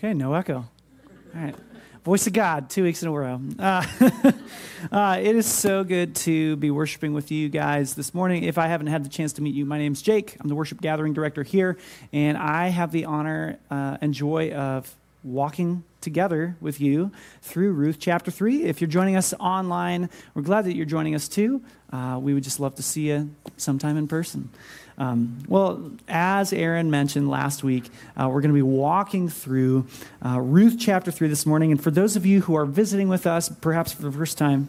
okay, 0.00 0.14
no 0.14 0.32
echo. 0.32 0.64
All 1.34 1.42
right. 1.42 1.54
Voice 2.04 2.26
of 2.26 2.32
God, 2.32 2.70
two 2.70 2.84
weeks 2.84 3.02
in 3.02 3.08
a 3.08 3.12
row. 3.12 3.38
Uh, 3.58 3.84
uh, 4.90 5.20
it 5.22 5.36
is 5.36 5.44
so 5.44 5.84
good 5.84 6.14
to 6.14 6.56
be 6.56 6.70
worshiping 6.70 7.12
with 7.12 7.30
you 7.30 7.50
guys 7.50 7.94
this 7.94 8.14
morning. 8.14 8.44
If 8.44 8.56
I 8.56 8.68
haven't 8.68 8.86
had 8.86 9.04
the 9.04 9.10
chance 9.10 9.34
to 9.34 9.42
meet 9.42 9.54
you, 9.54 9.66
my 9.66 9.76
name's 9.76 10.00
Jake. 10.00 10.38
I'm 10.40 10.48
the 10.48 10.54
worship 10.54 10.80
gathering 10.80 11.12
director 11.12 11.42
here, 11.42 11.76
and 12.14 12.38
I 12.38 12.68
have 12.68 12.92
the 12.92 13.04
honor 13.04 13.58
uh, 13.70 13.98
and 14.00 14.14
joy 14.14 14.52
of 14.52 14.96
walking 15.22 15.84
together 16.00 16.56
with 16.62 16.80
you 16.80 17.12
through 17.42 17.72
Ruth 17.72 17.98
chapter 18.00 18.30
3. 18.30 18.64
If 18.64 18.80
you're 18.80 18.88
joining 18.88 19.16
us 19.16 19.34
online, 19.34 20.08
we're 20.32 20.40
glad 20.40 20.64
that 20.64 20.74
you're 20.74 20.86
joining 20.86 21.14
us 21.14 21.28
too. 21.28 21.62
Uh, 21.92 22.18
we 22.22 22.32
would 22.32 22.42
just 22.42 22.58
love 22.58 22.74
to 22.76 22.82
see 22.82 23.10
you 23.10 23.30
sometime 23.58 23.98
in 23.98 24.08
person. 24.08 24.48
Um, 25.00 25.42
well, 25.48 25.92
as 26.08 26.52
Aaron 26.52 26.90
mentioned 26.90 27.30
last 27.30 27.64
week, 27.64 27.88
uh, 28.18 28.28
we're 28.28 28.42
going 28.42 28.50
to 28.50 28.54
be 28.54 28.60
walking 28.60 29.30
through 29.30 29.86
uh, 30.22 30.38
Ruth 30.38 30.76
chapter 30.78 31.10
3 31.10 31.26
this 31.26 31.46
morning. 31.46 31.72
And 31.72 31.82
for 31.82 31.90
those 31.90 32.16
of 32.16 32.26
you 32.26 32.42
who 32.42 32.54
are 32.54 32.66
visiting 32.66 33.08
with 33.08 33.26
us, 33.26 33.48
perhaps 33.48 33.94
for 33.94 34.02
the 34.02 34.12
first 34.12 34.36
time, 34.36 34.68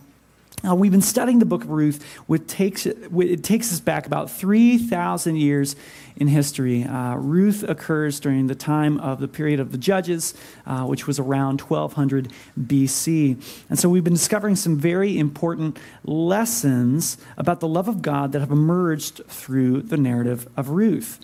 uh, 0.67 0.75
we've 0.75 0.91
been 0.91 1.01
studying 1.01 1.39
the 1.39 1.45
book 1.45 1.63
of 1.63 1.69
Ruth, 1.69 2.03
which 2.27 2.47
takes, 2.47 2.85
it 2.85 3.43
takes 3.43 3.71
us 3.73 3.79
back 3.79 4.05
about 4.05 4.29
3,000 4.29 5.35
years 5.35 5.75
in 6.15 6.27
history. 6.27 6.83
Uh, 6.83 7.15
Ruth 7.15 7.63
occurs 7.63 8.19
during 8.19 8.47
the 8.47 8.55
time 8.55 8.99
of 8.99 9.19
the 9.19 9.27
period 9.27 9.59
of 9.59 9.71
the 9.71 9.77
Judges, 9.77 10.35
uh, 10.65 10.85
which 10.85 11.07
was 11.07 11.17
around 11.17 11.61
1200 11.61 12.31
BC. 12.59 13.63
And 13.69 13.79
so 13.79 13.89
we've 13.89 14.03
been 14.03 14.13
discovering 14.13 14.55
some 14.55 14.77
very 14.77 15.17
important 15.17 15.79
lessons 16.03 17.17
about 17.37 17.59
the 17.59 17.67
love 17.67 17.87
of 17.87 18.01
God 18.01 18.31
that 18.33 18.39
have 18.39 18.51
emerged 18.51 19.25
through 19.27 19.81
the 19.81 19.97
narrative 19.97 20.47
of 20.55 20.69
Ruth. 20.69 21.19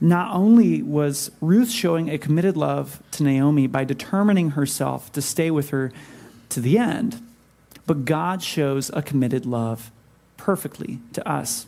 Not 0.00 0.34
only 0.34 0.82
was 0.82 1.30
Ruth 1.40 1.70
showing 1.70 2.10
a 2.10 2.18
committed 2.18 2.56
love 2.56 3.02
to 3.12 3.22
Naomi 3.22 3.66
by 3.66 3.84
determining 3.84 4.50
herself 4.50 5.10
to 5.12 5.22
stay 5.22 5.50
with 5.50 5.70
her 5.70 5.90
to 6.50 6.60
the 6.60 6.76
end, 6.76 7.25
but 7.86 8.04
God 8.04 8.42
shows 8.42 8.90
a 8.92 9.02
committed 9.02 9.46
love 9.46 9.90
perfectly 10.36 11.00
to 11.12 11.26
us. 11.28 11.66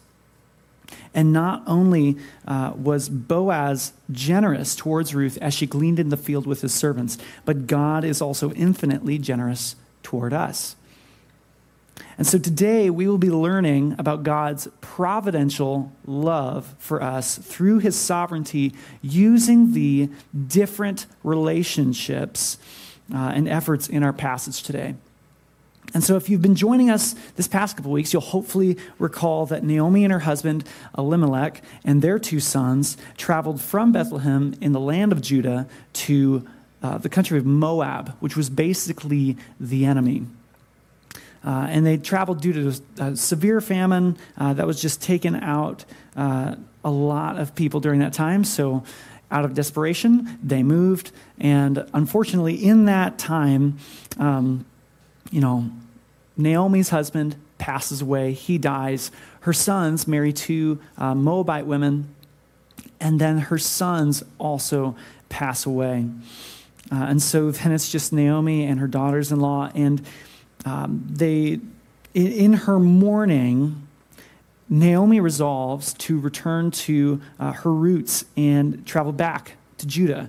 And 1.14 1.32
not 1.32 1.62
only 1.66 2.16
uh, 2.46 2.72
was 2.76 3.08
Boaz 3.08 3.92
generous 4.10 4.74
towards 4.74 5.14
Ruth 5.14 5.38
as 5.40 5.54
she 5.54 5.66
gleaned 5.66 5.98
in 5.98 6.08
the 6.08 6.16
field 6.16 6.46
with 6.46 6.62
his 6.62 6.72
servants, 6.72 7.18
but 7.44 7.66
God 7.66 8.04
is 8.04 8.20
also 8.20 8.52
infinitely 8.52 9.18
generous 9.18 9.76
toward 10.02 10.32
us. 10.32 10.76
And 12.16 12.26
so 12.26 12.38
today 12.38 12.90
we 12.90 13.06
will 13.06 13.18
be 13.18 13.30
learning 13.30 13.94
about 13.98 14.22
God's 14.22 14.68
providential 14.80 15.92
love 16.06 16.74
for 16.78 17.02
us 17.02 17.38
through 17.38 17.78
his 17.78 17.96
sovereignty 17.96 18.74
using 19.02 19.72
the 19.72 20.08
different 20.46 21.06
relationships 21.22 22.58
uh, 23.14 23.32
and 23.34 23.48
efforts 23.48 23.88
in 23.88 24.02
our 24.02 24.12
passage 24.12 24.62
today. 24.62 24.94
And 25.94 26.04
so, 26.04 26.16
if 26.16 26.28
you've 26.28 26.42
been 26.42 26.54
joining 26.54 26.90
us 26.90 27.14
this 27.36 27.48
past 27.48 27.76
couple 27.76 27.92
weeks, 27.92 28.12
you'll 28.12 28.20
hopefully 28.20 28.76
recall 28.98 29.46
that 29.46 29.64
Naomi 29.64 30.04
and 30.04 30.12
her 30.12 30.18
husband 30.18 30.64
Elimelech 30.96 31.62
and 31.84 32.02
their 32.02 32.18
two 32.18 32.40
sons 32.40 32.96
traveled 33.16 33.60
from 33.60 33.92
Bethlehem 33.92 34.54
in 34.60 34.72
the 34.72 34.80
land 34.80 35.12
of 35.12 35.22
Judah 35.22 35.66
to 35.94 36.46
uh, 36.82 36.98
the 36.98 37.08
country 37.08 37.38
of 37.38 37.46
Moab, 37.46 38.14
which 38.20 38.36
was 38.36 38.50
basically 38.50 39.36
the 39.58 39.86
enemy. 39.86 40.26
Uh, 41.44 41.66
and 41.70 41.86
they 41.86 41.96
traveled 41.96 42.42
due 42.42 42.52
to 42.52 42.82
a 42.98 43.16
severe 43.16 43.60
famine 43.60 44.18
uh, 44.36 44.52
that 44.52 44.66
was 44.66 44.82
just 44.82 45.00
taken 45.00 45.36
out 45.36 45.84
uh, 46.16 46.54
a 46.84 46.90
lot 46.90 47.38
of 47.38 47.54
people 47.54 47.80
during 47.80 48.00
that 48.00 48.12
time. 48.12 48.44
So, 48.44 48.84
out 49.30 49.44
of 49.44 49.54
desperation, 49.54 50.38
they 50.42 50.62
moved. 50.62 51.12
And 51.38 51.86
unfortunately, 51.92 52.54
in 52.54 52.86
that 52.86 53.18
time, 53.18 53.78
um, 54.18 54.64
you 55.30 55.40
know, 55.40 55.70
Naomi's 56.36 56.90
husband 56.90 57.36
passes 57.58 58.00
away, 58.00 58.32
he 58.32 58.58
dies. 58.58 59.10
Her 59.40 59.52
sons 59.52 60.06
marry 60.06 60.32
two 60.32 60.78
uh, 60.96 61.14
Moabite 61.14 61.66
women, 61.66 62.14
and 63.00 63.20
then 63.20 63.38
her 63.38 63.58
sons 63.58 64.22
also 64.38 64.96
pass 65.28 65.66
away. 65.66 66.06
Uh, 66.90 67.04
and 67.04 67.22
so 67.22 67.50
then 67.50 67.72
it's 67.72 67.90
just 67.90 68.12
Naomi 68.12 68.64
and 68.64 68.80
her 68.80 68.86
daughters 68.86 69.30
in 69.30 69.40
law, 69.40 69.70
and 69.74 70.00
um, 70.64 71.04
they, 71.08 71.60
in, 72.14 72.26
in, 72.26 72.52
her 72.52 72.78
mourning, 72.78 73.86
Naomi 74.68 75.20
resolves 75.20 75.92
to 75.94 76.18
return 76.18 76.70
to 76.70 77.20
uh, 77.38 77.52
her 77.52 77.72
roots 77.72 78.24
and 78.36 78.86
travel 78.86 79.12
back 79.12 79.56
to 79.78 79.86
Judah. 79.86 80.28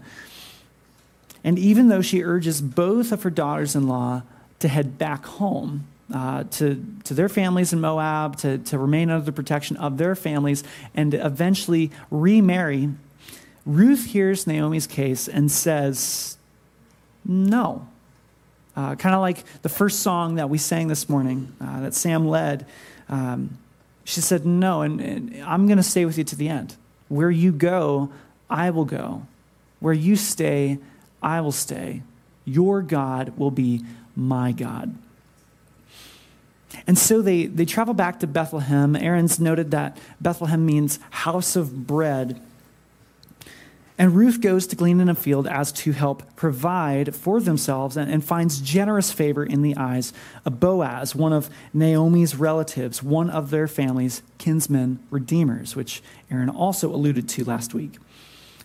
And 1.43 1.57
even 1.57 1.87
though 1.87 2.01
she 2.01 2.23
urges 2.23 2.61
both 2.61 3.11
of 3.11 3.23
her 3.23 3.29
daughters 3.29 3.75
in 3.75 3.87
law 3.87 4.23
to 4.59 4.67
head 4.67 4.97
back 4.97 5.25
home 5.25 5.87
uh, 6.13 6.43
to, 6.45 6.83
to 7.03 7.13
their 7.13 7.29
families 7.29 7.73
in 7.73 7.79
Moab, 7.79 8.37
to, 8.37 8.57
to 8.57 8.77
remain 8.77 9.09
under 9.09 9.23
the 9.23 9.31
protection 9.31 9.77
of 9.77 9.97
their 9.97 10.15
families, 10.15 10.63
and 10.95 11.13
eventually 11.13 11.91
remarry. 12.09 12.89
Ruth 13.65 14.05
hears 14.05 14.47
Naomi's 14.47 14.87
case 14.87 15.27
and 15.27 15.51
says, 15.51 16.37
No. 17.25 17.87
Uh, 18.75 18.95
kind 18.95 19.13
of 19.13 19.21
like 19.21 19.43
the 19.61 19.69
first 19.69 19.99
song 19.99 20.35
that 20.35 20.49
we 20.49 20.57
sang 20.57 20.87
this 20.87 21.09
morning 21.09 21.53
uh, 21.59 21.81
that 21.81 21.93
Sam 21.93 22.27
led. 22.27 22.65
Um, 23.09 23.57
she 24.03 24.21
said, 24.21 24.45
No, 24.45 24.81
and, 24.81 24.99
and 24.99 25.43
I'm 25.43 25.67
going 25.67 25.77
to 25.77 25.83
stay 25.83 26.05
with 26.05 26.17
you 26.17 26.23
to 26.23 26.35
the 26.35 26.49
end. 26.49 26.75
Where 27.07 27.31
you 27.31 27.51
go, 27.51 28.11
I 28.49 28.71
will 28.71 28.85
go. 28.85 29.27
Where 29.79 29.93
you 29.93 30.15
stay, 30.15 30.79
I 31.21 31.41
will 31.41 31.51
stay. 31.51 32.01
Your 32.45 32.81
God 32.81 33.37
will 33.37 33.51
be 33.51 33.83
my 34.19 34.51
God. 34.51 34.95
And 36.85 36.97
so 36.97 37.21
they, 37.21 37.45
they 37.45 37.65
travel 37.65 37.93
back 37.93 38.19
to 38.19 38.27
Bethlehem. 38.27 38.95
Aaron's 38.95 39.39
noted 39.39 39.71
that 39.71 39.97
Bethlehem 40.21 40.65
means 40.65 40.99
house 41.09 41.55
of 41.55 41.87
bread. 41.87 42.39
And 43.97 44.15
Ruth 44.15 44.39
goes 44.39 44.65
to 44.67 44.77
glean 44.77 45.01
in 45.01 45.09
a 45.09 45.15
field 45.15 45.45
as 45.45 45.71
to 45.73 45.91
help 45.91 46.35
provide 46.35 47.15
for 47.15 47.41
themselves 47.41 47.97
and, 47.97 48.09
and, 48.09 48.23
finds 48.23 48.61
generous 48.61 49.11
favor 49.11 49.43
in 49.43 49.61
the 49.61 49.75
eyes 49.75 50.13
of 50.45 50.59
Boaz, 50.61 51.13
one 51.13 51.33
of 51.33 51.49
Naomi's 51.73 52.35
relatives, 52.35 53.03
one 53.03 53.29
of 53.29 53.49
their 53.49 53.67
family's 53.67 54.21
kinsmen 54.37 54.99
redeemers, 55.09 55.75
which 55.75 56.01
Aaron 56.31 56.49
also 56.49 56.93
alluded 56.93 57.27
to 57.29 57.43
last 57.43 57.73
week. 57.73 57.97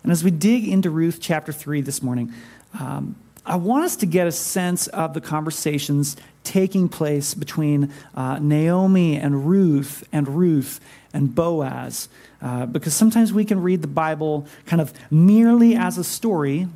And 0.05 0.13
as 0.13 0.23
we 0.23 0.31
dig 0.31 0.69
into 0.69 0.89
Ruth 0.89 1.19
chapter 1.21 1.51
3 1.51 1.81
this 1.81 2.01
morning, 2.01 2.33
um, 2.79 3.17
I 3.47 3.57
want 3.57 3.85
us 3.85 3.97
to 3.97 4.07
get 4.07 4.27
a 4.27 4.33
sense 4.33 4.87
of 4.87 5.13
the 5.13 5.21
conversations 5.21 6.17
taking 6.45 6.89
place 6.89 7.35
between 7.35 7.93
uh, 8.15 8.39
Naomi 8.39 9.17
and 9.17 9.47
Ruth 9.47 10.07
and 10.13 10.29
Ruth 10.29 10.81
and 11.13 11.35
Boaz. 11.35 12.09
Uh, 12.41 12.67
because 12.67 12.95
sometimes 12.95 13.33
we 13.33 13.45
can 13.45 13.61
read 13.61 13.83
the 13.83 13.89
Bible 13.89 14.47
kind 14.67 14.81
of 14.81 14.93
merely 15.11 15.75
as 15.75 15.99
a 15.99 16.05
story 16.05 16.69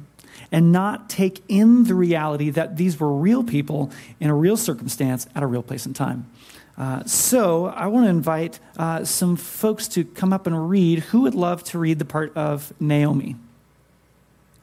and 0.52 0.72
not 0.72 1.10
take 1.10 1.42
in 1.48 1.84
the 1.84 1.94
reality 1.94 2.50
that 2.50 2.76
these 2.76 2.98
were 2.98 3.12
real 3.12 3.44
people 3.44 3.90
in 4.20 4.30
a 4.30 4.34
real 4.34 4.56
circumstance 4.56 5.26
at 5.34 5.42
a 5.42 5.46
real 5.46 5.62
place 5.62 5.84
and 5.86 5.96
time. 5.96 6.30
Uh, 6.76 7.02
so 7.04 7.66
I 7.66 7.88
want 7.88 8.06
to 8.06 8.10
invite 8.10 8.60
uh, 8.76 9.04
some 9.04 9.36
folks 9.36 9.88
to 9.88 10.04
come 10.04 10.32
up 10.32 10.46
and 10.46 10.70
read. 10.70 11.00
Who 11.00 11.22
would 11.22 11.34
love 11.34 11.64
to 11.64 11.78
read 11.78 11.98
the 11.98 12.04
part 12.04 12.34
of 12.36 12.72
Naomi? 12.78 13.36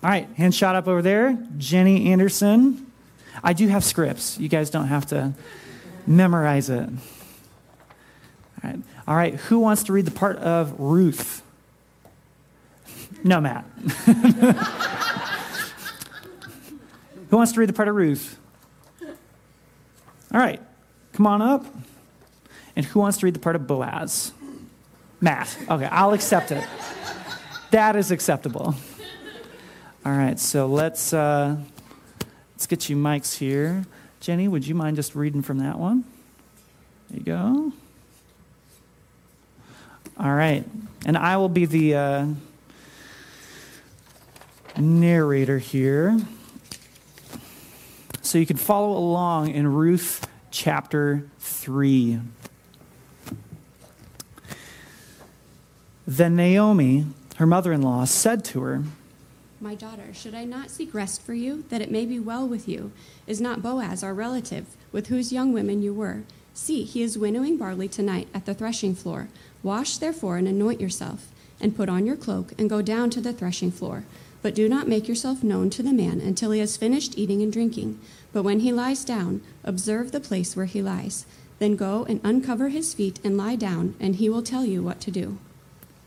All 0.06 0.12
right, 0.12 0.30
hand 0.38 0.54
shot 0.54 0.76
up 0.76 0.88
over 0.88 1.02
there. 1.02 1.36
Jenny 1.58 2.12
Anderson. 2.12 2.92
I 3.44 3.54
do 3.54 3.68
have 3.70 3.84
scripts. 3.84 4.38
You 4.38 4.48
guys 4.48 4.70
don't 4.70 4.86
have 4.86 5.08
to 5.08 5.34
memorize 6.06 6.70
it. 6.70 6.88
All 6.88 6.96
right. 8.64 8.80
All 9.08 9.16
right, 9.16 9.34
who 9.34 9.58
wants 9.58 9.82
to 9.86 9.94
read 9.94 10.06
the 10.06 10.12
part 10.12 10.38
of 10.38 10.80
Ruth? 10.80 11.42
No, 13.24 13.42
Matt. 13.42 13.66
who 17.32 17.38
wants 17.38 17.54
to 17.54 17.60
read 17.60 17.70
the 17.70 17.74
part 17.74 17.88
of 17.88 17.96
Ruth? 17.96 18.38
All 19.02 20.40
right, 20.40 20.62
come 21.14 21.26
on 21.26 21.42
up. 21.42 21.66
And 22.76 22.86
who 22.86 23.00
wants 23.00 23.18
to 23.18 23.26
read 23.26 23.34
the 23.34 23.40
part 23.40 23.56
of 23.56 23.66
Boaz? 23.66 24.34
Matt. 25.20 25.58
Okay, 25.68 25.86
I'll 25.86 26.14
accept 26.14 26.52
it. 26.52 26.64
That 27.72 27.96
is 27.96 28.12
acceptable. 28.12 28.76
All 30.06 30.12
right, 30.12 30.40
so 30.40 30.68
let's 30.68 31.14
uh, 31.14 31.58
let's 32.54 32.68
get 32.68 32.90
you 32.90 32.96
mics 32.96 33.40
here. 33.40 33.88
Jenny, 34.20 34.48
would 34.48 34.68
you 34.68 34.76
mind 34.76 34.98
just 34.98 35.16
reading 35.16 35.42
from 35.42 35.58
that 35.58 35.80
one? 35.80 36.04
There 37.10 37.20
you 37.20 37.26
go. 37.26 37.74
All 40.20 40.32
right, 40.32 40.64
and 41.08 41.18
I 41.18 41.38
will 41.38 41.50
be 41.50 41.66
the 41.66 41.96
uh, 41.96 42.28
narrator 44.78 45.58
here, 45.58 46.20
so 48.22 48.38
you 48.38 48.46
can 48.46 48.58
follow 48.58 48.96
along 48.96 49.50
in 49.50 49.66
Ruth 49.74 50.28
chapter 50.52 51.28
three. 51.40 52.20
Then 56.06 56.36
Naomi, 56.36 57.08
her 57.38 57.48
mother-in-law, 57.48 58.06
said 58.06 58.46
to 58.46 58.62
her. 58.62 58.84
My 59.66 59.74
daughter, 59.74 60.14
should 60.14 60.36
I 60.36 60.44
not 60.44 60.70
seek 60.70 60.94
rest 60.94 61.24
for 61.24 61.34
you, 61.34 61.66
that 61.70 61.82
it 61.82 61.90
may 61.90 62.06
be 62.06 62.20
well 62.20 62.48
with 62.48 62.68
you? 62.68 62.92
Is 63.26 63.42
not 63.42 63.64
Boaz 63.64 64.04
our 64.04 64.14
relative, 64.14 64.68
with 64.92 65.08
whose 65.08 65.34
young 65.34 65.54
women 65.54 65.82
you 65.82 65.92
were? 65.92 66.22
See, 66.54 66.84
he 66.84 67.02
is 67.02 67.18
winnowing 67.18 67.58
barley 67.58 67.88
tonight 67.88 68.28
at 68.32 68.46
the 68.46 68.54
threshing 68.54 68.94
floor. 68.94 69.28
Wash 69.64 69.98
therefore 69.98 70.38
and 70.38 70.48
anoint 70.48 70.80
yourself, 70.80 71.32
and 71.60 71.76
put 71.76 71.90
on 71.90 72.06
your 72.06 72.16
cloak, 72.16 72.54
and 72.60 72.70
go 72.70 72.84
down 72.84 73.10
to 73.10 73.20
the 73.20 73.34
threshing 73.34 73.72
floor. 73.72 74.06
But 74.44 74.54
do 74.54 74.70
not 74.70 74.88
make 74.88 75.08
yourself 75.08 75.44
known 75.44 75.72
to 75.72 75.82
the 75.82 75.94
man 75.94 76.22
until 76.22 76.52
he 76.52 76.60
has 76.60 76.78
finished 76.78 77.18
eating 77.18 77.42
and 77.42 77.52
drinking. 77.52 78.00
But 78.34 78.44
when 78.44 78.60
he 78.60 78.72
lies 78.72 79.04
down, 79.04 79.42
observe 79.64 80.12
the 80.12 80.20
place 80.20 80.56
where 80.56 80.68
he 80.68 80.84
lies. 80.84 81.26
Then 81.58 81.76
go 81.76 82.06
and 82.08 82.22
uncover 82.24 82.70
his 82.70 82.94
feet 82.94 83.20
and 83.24 83.36
lie 83.36 83.56
down, 83.56 83.96
and 84.00 84.18
he 84.18 84.30
will 84.30 84.44
tell 84.44 84.64
you 84.64 84.84
what 84.84 85.00
to 85.02 85.10
do. 85.10 85.40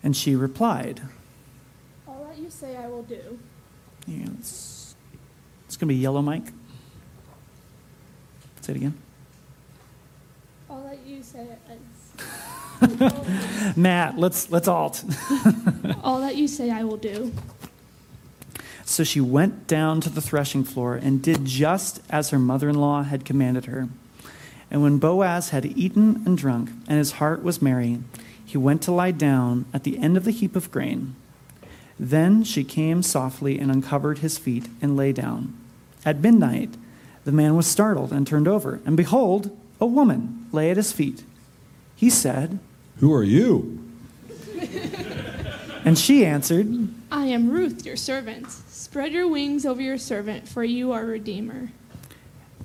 And 0.00 0.16
she 0.16 0.36
replied, 0.36 1.00
you 2.48 2.52
say 2.52 2.76
I 2.78 2.88
will 2.88 3.02
do. 3.02 3.38
Yeah, 4.06 4.24
it's, 4.38 4.96
it's 5.66 5.76
going 5.76 5.88
to 5.88 5.94
be 5.94 5.96
yellow, 5.96 6.22
Mike. 6.22 6.46
Say 8.62 8.72
it 8.72 8.76
again. 8.76 8.94
All 10.70 10.82
that 10.84 10.98
you 11.06 11.22
say 11.22 11.46
is. 12.80 13.76
Matt, 13.76 14.18
let's 14.18 14.50
let's 14.50 14.66
alt. 14.66 15.04
All 16.02 16.20
that 16.20 16.36
you 16.36 16.48
say 16.48 16.70
I 16.70 16.84
will 16.84 16.96
do. 16.96 17.34
So 18.86 19.04
she 19.04 19.20
went 19.20 19.66
down 19.66 20.00
to 20.00 20.08
the 20.08 20.22
threshing 20.22 20.64
floor 20.64 20.94
and 20.94 21.20
did 21.20 21.44
just 21.44 22.00
as 22.08 22.30
her 22.30 22.38
mother-in-law 22.38 23.02
had 23.02 23.26
commanded 23.26 23.66
her. 23.66 23.88
And 24.70 24.82
when 24.82 24.96
Boaz 24.96 25.50
had 25.50 25.66
eaten 25.66 26.22
and 26.24 26.38
drunk, 26.38 26.70
and 26.88 26.98
his 26.98 27.12
heart 27.12 27.42
was 27.42 27.60
merry, 27.60 27.98
he 28.42 28.56
went 28.56 28.80
to 28.82 28.92
lie 28.92 29.10
down 29.10 29.66
at 29.74 29.84
the 29.84 29.98
end 29.98 30.16
of 30.16 30.24
the 30.24 30.30
heap 30.30 30.56
of 30.56 30.70
grain. 30.70 31.14
Then 31.98 32.44
she 32.44 32.64
came 32.64 33.02
softly 33.02 33.58
and 33.58 33.70
uncovered 33.70 34.18
his 34.18 34.38
feet 34.38 34.68
and 34.80 34.96
lay 34.96 35.12
down. 35.12 35.54
At 36.04 36.20
midnight, 36.20 36.74
the 37.24 37.32
man 37.32 37.56
was 37.56 37.66
startled 37.66 38.12
and 38.12 38.26
turned 38.26 38.48
over, 38.48 38.80
and 38.86 38.96
behold, 38.96 39.56
a 39.80 39.86
woman 39.86 40.46
lay 40.52 40.70
at 40.70 40.76
his 40.76 40.92
feet. 40.92 41.24
He 41.96 42.08
said, 42.10 42.58
Who 42.98 43.12
are 43.12 43.24
you? 43.24 43.84
and 45.84 45.98
she 45.98 46.24
answered, 46.24 46.88
I 47.10 47.26
am 47.26 47.50
Ruth, 47.50 47.84
your 47.84 47.96
servant. 47.96 48.50
Spread 48.50 49.12
your 49.12 49.28
wings 49.28 49.66
over 49.66 49.82
your 49.82 49.98
servant, 49.98 50.48
for 50.48 50.64
you 50.64 50.92
are 50.92 51.04
Redeemer. 51.04 51.70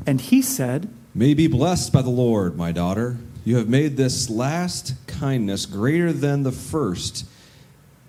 and 0.05 0.21
he 0.21 0.41
said, 0.41 0.89
May 1.15 1.33
be 1.33 1.47
blessed 1.47 1.93
by 1.93 2.01
the 2.01 2.09
Lord, 2.09 2.57
my 2.57 2.71
daughter. 2.71 3.17
You 3.45 3.57
have 3.57 3.69
made 3.69 3.97
this 3.97 4.29
last 4.29 4.95
kindness 5.05 5.65
greater 5.65 6.13
than 6.13 6.43
the 6.43 6.51
first, 6.51 7.25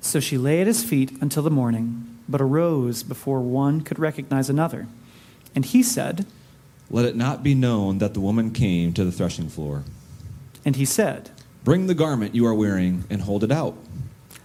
So 0.00 0.20
she 0.20 0.38
lay 0.38 0.60
at 0.60 0.66
his 0.66 0.84
feet 0.84 1.12
until 1.20 1.42
the 1.42 1.50
morning, 1.50 2.18
but 2.28 2.40
arose 2.40 3.02
before 3.02 3.40
one 3.40 3.80
could 3.80 3.98
recognize 3.98 4.48
another. 4.48 4.86
And 5.54 5.64
he 5.64 5.82
said, 5.82 6.26
Let 6.90 7.04
it 7.06 7.16
not 7.16 7.42
be 7.42 7.54
known 7.54 7.98
that 7.98 8.14
the 8.14 8.20
woman 8.20 8.50
came 8.52 8.92
to 8.94 9.04
the 9.04 9.12
threshing 9.12 9.48
floor. 9.48 9.84
and 10.64 10.76
he 10.76 10.84
said, 10.84 11.30
Bring 11.64 11.86
the 11.86 11.94
garment 11.94 12.34
you 12.34 12.46
are 12.46 12.54
wearing 12.54 13.04
and 13.10 13.22
hold 13.22 13.42
it 13.42 13.50
out. 13.50 13.76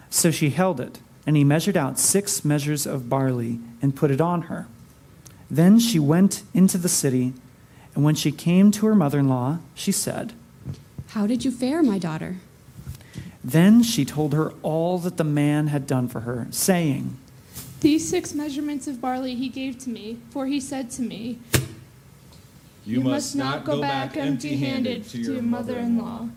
So 0.09 0.31
she 0.31 0.49
held 0.49 0.79
it, 0.79 0.99
and 1.27 1.37
he 1.37 1.43
measured 1.43 1.77
out 1.77 1.99
six 1.99 2.43
measures 2.43 2.85
of 2.87 3.09
barley 3.09 3.59
and 3.81 3.95
put 3.95 4.09
it 4.11 4.19
on 4.21 4.43
her. 4.43 4.67
Then 5.49 5.79
she 5.79 5.99
went 5.99 6.43
into 6.53 6.77
the 6.77 6.89
city, 6.89 7.33
and 7.93 8.03
when 8.03 8.15
she 8.15 8.31
came 8.31 8.71
to 8.71 8.85
her 8.87 8.95
mother 8.95 9.19
in 9.19 9.29
law, 9.29 9.59
she 9.75 9.91
said, 9.91 10.33
How 11.09 11.27
did 11.27 11.45
you 11.45 11.51
fare, 11.51 11.83
my 11.83 11.97
daughter? 11.99 12.37
Then 13.43 13.81
she 13.81 14.05
told 14.05 14.33
her 14.33 14.53
all 14.61 14.99
that 14.99 15.17
the 15.17 15.23
man 15.23 15.67
had 15.67 15.87
done 15.87 16.07
for 16.07 16.21
her, 16.21 16.47
saying, 16.51 17.17
These 17.79 18.07
six 18.07 18.33
measurements 18.33 18.87
of 18.87 19.01
barley 19.01 19.35
he 19.35 19.49
gave 19.49 19.79
to 19.79 19.89
me, 19.89 20.19
for 20.29 20.45
he 20.45 20.59
said 20.59 20.91
to 20.91 21.01
me, 21.01 21.39
You, 22.85 23.01
must 23.01 23.35
not 23.35 23.65
go 23.65 23.81
back 23.81 24.15
empty 24.15 24.57
handed 24.57 25.07
to 25.09 25.17
your 25.17 25.41
mother 25.41 25.77
in 25.79 25.97
law. 25.97 26.29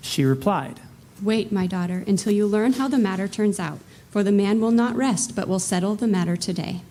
She 0.00 0.24
replied, 0.24 0.80
Wait, 1.20 1.52
my 1.52 1.66
daughter, 1.66 2.04
until 2.06 2.32
you 2.32 2.46
learn 2.46 2.74
how 2.74 2.88
the 2.88 2.98
matter 2.98 3.28
turns 3.28 3.58
out, 3.58 3.78
for 4.10 4.22
the 4.22 4.32
man 4.32 4.60
will 4.60 4.70
not 4.70 4.96
rest, 4.96 5.36
but 5.36 5.48
will 5.48 5.58
settle 5.58 5.94
the 5.94 6.06
matter 6.06 6.36
today. 6.36 6.82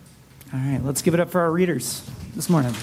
All 0.53 0.59
right, 0.59 0.83
let's 0.83 1.01
give 1.01 1.13
it 1.13 1.19
up 1.19 1.29
for 1.29 1.41
our 1.41 1.51
readers 1.51 2.07
this 2.35 2.49
morning. 2.49 2.73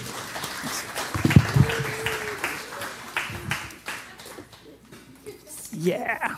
Yeah. 5.87 6.35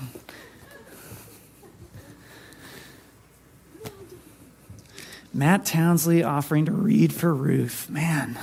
Matt 5.33 5.65
Townsley 5.65 6.23
offering 6.23 6.67
to 6.67 6.73
read 6.73 7.15
for 7.15 7.35
Ruth. 7.35 7.89
Man, 7.89 8.39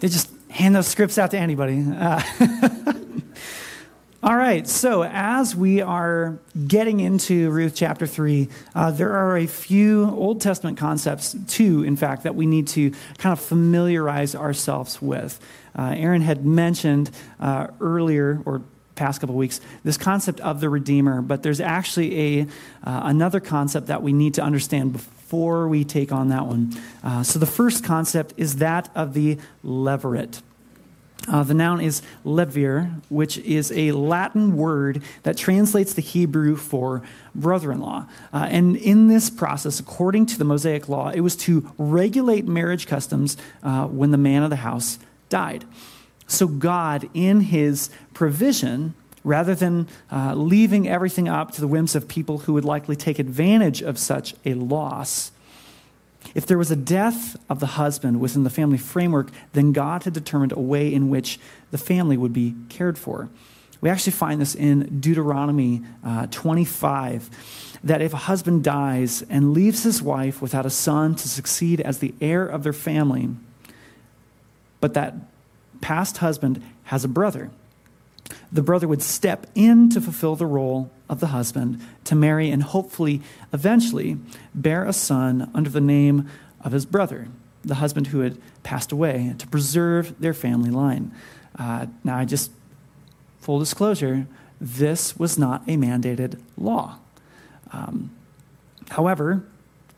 they 0.00 0.08
just 0.08 0.30
hand 0.50 0.74
those 0.74 0.86
scripts 0.86 1.16
out 1.16 1.30
to 1.30 1.38
anybody. 1.38 1.82
Uh, 1.82 2.20
all 4.22 4.36
right, 4.36 4.68
so 4.68 5.02
as 5.04 5.56
we 5.56 5.80
are 5.80 6.38
getting 6.66 7.00
into 7.00 7.50
Ruth 7.50 7.74
chapter 7.74 8.06
3, 8.06 8.48
uh, 8.74 8.90
there 8.90 9.14
are 9.14 9.38
a 9.38 9.46
few 9.46 10.10
Old 10.10 10.42
Testament 10.42 10.76
concepts, 10.76 11.34
too, 11.46 11.84
in 11.84 11.96
fact, 11.96 12.24
that 12.24 12.34
we 12.34 12.44
need 12.44 12.68
to 12.68 12.90
kind 13.16 13.32
of 13.32 13.40
familiarize 13.40 14.34
ourselves 14.34 15.00
with. 15.00 15.40
Uh, 15.74 15.94
Aaron 15.96 16.20
had 16.20 16.44
mentioned 16.44 17.10
uh, 17.40 17.68
earlier, 17.80 18.42
or 18.44 18.62
past 18.94 19.20
couple 19.20 19.34
weeks, 19.34 19.60
this 19.84 19.96
concept 19.96 20.40
of 20.40 20.60
the 20.60 20.68
Redeemer, 20.68 21.22
but 21.22 21.42
there's 21.42 21.60
actually 21.60 22.40
a, 22.40 22.42
uh, 22.42 22.46
another 23.04 23.40
concept 23.40 23.86
that 23.86 24.02
we 24.02 24.12
need 24.12 24.34
to 24.34 24.42
understand 24.42 24.92
before 24.92 25.68
we 25.68 25.84
take 25.84 26.12
on 26.12 26.28
that 26.28 26.46
one. 26.46 26.72
Uh, 27.02 27.22
so 27.22 27.38
the 27.38 27.46
first 27.46 27.84
concept 27.84 28.34
is 28.36 28.56
that 28.56 28.90
of 28.94 29.14
the 29.14 29.38
levirate. 29.64 30.42
Uh, 31.28 31.42
the 31.44 31.54
noun 31.54 31.80
is 31.80 32.02
levir, 32.24 33.00
which 33.08 33.38
is 33.38 33.70
a 33.72 33.92
Latin 33.92 34.56
word 34.56 35.02
that 35.22 35.36
translates 35.36 35.94
the 35.94 36.02
Hebrew 36.02 36.56
for 36.56 37.02
brother 37.34 37.70
in 37.70 37.80
law. 37.80 38.06
Uh, 38.32 38.48
and 38.50 38.76
in 38.76 39.06
this 39.06 39.30
process, 39.30 39.78
according 39.78 40.26
to 40.26 40.38
the 40.38 40.44
Mosaic 40.44 40.88
law, 40.88 41.10
it 41.10 41.20
was 41.20 41.36
to 41.36 41.70
regulate 41.78 42.46
marriage 42.46 42.86
customs 42.86 43.36
uh, 43.62 43.86
when 43.86 44.10
the 44.10 44.18
man 44.18 44.42
of 44.42 44.50
the 44.50 44.56
house 44.56 44.98
died. 45.28 45.64
So, 46.32 46.46
God, 46.46 47.08
in 47.14 47.42
his 47.42 47.90
provision, 48.14 48.94
rather 49.22 49.54
than 49.54 49.88
uh, 50.10 50.34
leaving 50.34 50.88
everything 50.88 51.28
up 51.28 51.52
to 51.52 51.60
the 51.60 51.68
whims 51.68 51.94
of 51.94 52.08
people 52.08 52.38
who 52.38 52.54
would 52.54 52.64
likely 52.64 52.96
take 52.96 53.18
advantage 53.18 53.82
of 53.82 53.98
such 53.98 54.34
a 54.44 54.54
loss, 54.54 55.30
if 56.34 56.46
there 56.46 56.58
was 56.58 56.70
a 56.70 56.76
death 56.76 57.36
of 57.50 57.60
the 57.60 57.66
husband 57.66 58.20
within 58.20 58.44
the 58.44 58.50
family 58.50 58.78
framework, 58.78 59.28
then 59.52 59.72
God 59.72 60.04
had 60.04 60.14
determined 60.14 60.52
a 60.52 60.60
way 60.60 60.92
in 60.92 61.10
which 61.10 61.38
the 61.70 61.78
family 61.78 62.16
would 62.16 62.32
be 62.32 62.54
cared 62.68 62.96
for. 62.96 63.28
We 63.80 63.90
actually 63.90 64.12
find 64.12 64.40
this 64.40 64.54
in 64.54 65.00
Deuteronomy 65.00 65.82
uh, 66.04 66.28
25 66.30 67.78
that 67.84 68.00
if 68.00 68.14
a 68.14 68.18
husband 68.18 68.62
dies 68.62 69.22
and 69.28 69.52
leaves 69.52 69.82
his 69.82 70.00
wife 70.00 70.40
without 70.40 70.64
a 70.64 70.70
son 70.70 71.16
to 71.16 71.28
succeed 71.28 71.80
as 71.80 71.98
the 71.98 72.14
heir 72.20 72.46
of 72.46 72.62
their 72.62 72.72
family, 72.72 73.28
but 74.80 74.94
that 74.94 75.14
past 75.82 76.18
husband 76.18 76.62
has 76.84 77.04
a 77.04 77.08
brother, 77.08 77.50
the 78.50 78.62
brother 78.62 78.88
would 78.88 79.02
step 79.02 79.46
in 79.54 79.90
to 79.90 80.00
fulfill 80.00 80.36
the 80.36 80.46
role 80.46 80.90
of 81.08 81.20
the 81.20 81.28
husband 81.28 81.80
to 82.04 82.14
marry 82.14 82.50
and 82.50 82.62
hopefully 82.62 83.20
eventually 83.52 84.16
bear 84.54 84.84
a 84.84 84.92
son 84.92 85.50
under 85.54 85.68
the 85.68 85.80
name 85.80 86.28
of 86.62 86.72
his 86.72 86.86
brother, 86.86 87.28
the 87.62 87.76
husband 87.76 88.06
who 88.08 88.20
had 88.20 88.38
passed 88.62 88.92
away, 88.92 89.34
to 89.38 89.46
preserve 89.46 90.18
their 90.18 90.32
family 90.32 90.70
line. 90.70 91.12
Uh, 91.58 91.86
now, 92.02 92.16
I 92.16 92.24
just, 92.24 92.50
full 93.40 93.58
disclosure, 93.58 94.26
this 94.60 95.18
was 95.18 95.36
not 95.36 95.62
a 95.66 95.76
mandated 95.76 96.40
law. 96.56 96.98
Um, 97.72 98.10
however, 98.90 99.44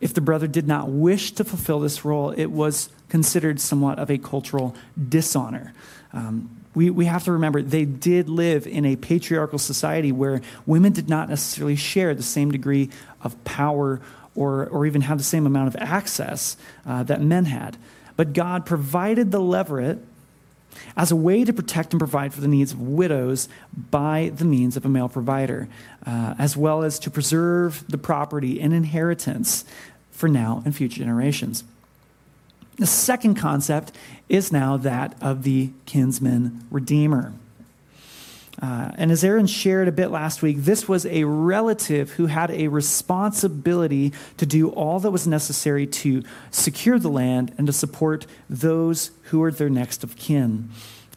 if 0.01 0.15
the 0.15 0.21
brother 0.21 0.47
did 0.47 0.67
not 0.67 0.89
wish 0.89 1.33
to 1.33 1.45
fulfill 1.45 1.81
this 1.81 2.05
role, 2.05 2.31
it 2.31 2.47
was 2.47 2.89
considered 3.15 3.61
somewhat 3.61 3.97
of 4.01 4.11
a 4.11 4.19
cultural 4.19 4.75
dishonor. 5.09 5.73
Um, 6.13 6.51
we, 6.75 6.91
we 6.91 7.05
have 7.05 7.23
to 7.27 7.31
remember 7.31 7.63
they 7.63 7.85
did 7.85 8.29
live 8.29 8.67
in 8.67 8.85
a 8.85 8.97
patriarchal 8.97 9.61
society 9.61 10.11
where 10.11 10.41
women 10.67 10.93
did 10.93 11.09
not 11.09 11.29
necessarily 11.29 11.77
share 11.77 12.13
the 12.17 12.25
same 12.25 12.51
degree 12.51 12.91
of 13.23 13.33
power 13.45 14.01
or, 14.35 14.67
or 14.67 14.85
even 14.85 15.03
have 15.03 15.19
the 15.19 15.23
same 15.23 15.47
amount 15.47 15.69
of 15.69 15.77
access 15.81 16.57
uh, 16.85 17.05
that 17.05 17.21
men 17.21 17.45
had. 17.45 17.77
But 18.17 18.33
God 18.33 18.67
provided 18.67 19.31
the 19.31 19.39
levirate 19.39 20.01
as 20.97 21.13
a 21.13 21.17
way 21.17 21.45
to 21.45 21.53
protect 21.53 21.93
and 21.93 22.01
provide 22.01 22.35
for 22.35 22.41
the 22.41 22.49
needs 22.49 22.73
of 22.73 22.81
widows 22.81 23.49
by 23.93 24.33
the 24.35 24.45
means 24.45 24.77
of 24.77 24.85
a 24.85 24.89
male 24.89 25.09
provider, 25.09 25.69
uh, 26.05 26.35
as 26.37 26.57
well 26.57 26.83
as 26.83 26.99
to 26.99 27.13
preserve 27.13 27.85
the 27.89 27.97
property 27.97 28.61
and 28.61 28.75
inheritance 28.75 29.65
for 30.11 30.29
now 30.29 30.65
and 30.65 30.75
future 30.75 30.99
generations. 30.99 31.63
The 32.77 32.87
second 32.87 33.37
concept 33.37 33.93
is 34.29 34.53
now 34.53 34.77
that 34.79 35.17
of 35.21 35.43
the 35.43 35.71
kinsman 35.87 36.67
redeemer. 36.71 37.33
Uh, 38.63 38.93
and 38.95 39.11
as 39.11 39.25
Aaron 39.25 39.47
shared 39.47 39.89
a 39.89 39.93
bit 39.93 40.11
last 40.11 40.41
week, 40.41 40.59
this 40.59 40.89
was 40.89 41.07
a 41.07 41.25
relative 41.25 42.13
who 42.13 42.27
had 42.27 42.51
a 42.51 42.69
responsibility 42.69 44.13
to 44.37 44.47
do 44.47 44.71
all 44.71 45.01
that 45.01 45.11
was 45.11 45.27
necessary 45.27 45.87
to 45.87 46.23
secure 46.51 46.99
the 46.99 47.09
land 47.09 47.53
and 47.59 47.67
to 47.67 47.73
support 47.73 48.27
those 48.49 49.11
who 49.25 49.41
were 49.41 49.51
their 49.51 49.69
next 49.69 50.05
of 50.05 50.17
kin. 50.17 50.71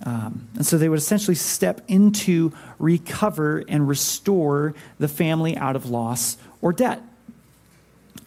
Um, 0.04 0.48
and 0.56 0.66
so 0.66 0.78
they 0.78 0.90
would 0.90 1.00
essentially 1.00 1.36
step 1.36 1.82
into 1.88 2.54
recover 2.80 3.64
and 3.68 3.88
restore 3.88 4.74
the 5.00 5.08
family 5.08 5.56
out 5.58 5.76
of 5.76 5.90
loss 5.90 6.38
or 6.62 6.74
debt. 6.74 7.02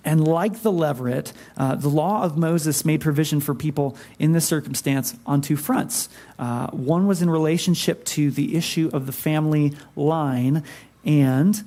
And 0.04 0.26
like 0.26 0.62
the 0.62 0.72
levirate, 0.72 1.32
uh, 1.56 1.74
the 1.74 1.88
law 1.88 2.22
of 2.22 2.36
Moses 2.36 2.84
made 2.84 3.00
provision 3.00 3.40
for 3.40 3.54
people 3.54 3.96
in 4.18 4.32
this 4.32 4.46
circumstance 4.46 5.14
on 5.26 5.42
two 5.42 5.56
fronts. 5.56 6.08
Uh, 6.38 6.68
one 6.68 7.06
was 7.06 7.20
in 7.20 7.28
relationship 7.28 8.04
to 8.06 8.30
the 8.30 8.56
issue 8.56 8.88
of 8.92 9.06
the 9.06 9.12
family 9.12 9.74
line, 9.96 10.64
and 11.04 11.64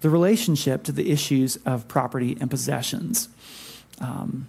the 0.00 0.10
relationship 0.10 0.82
to 0.84 0.92
the 0.92 1.10
issues 1.10 1.56
of 1.64 1.88
property 1.88 2.36
and 2.40 2.50
possessions. 2.50 3.28
Um, 4.00 4.48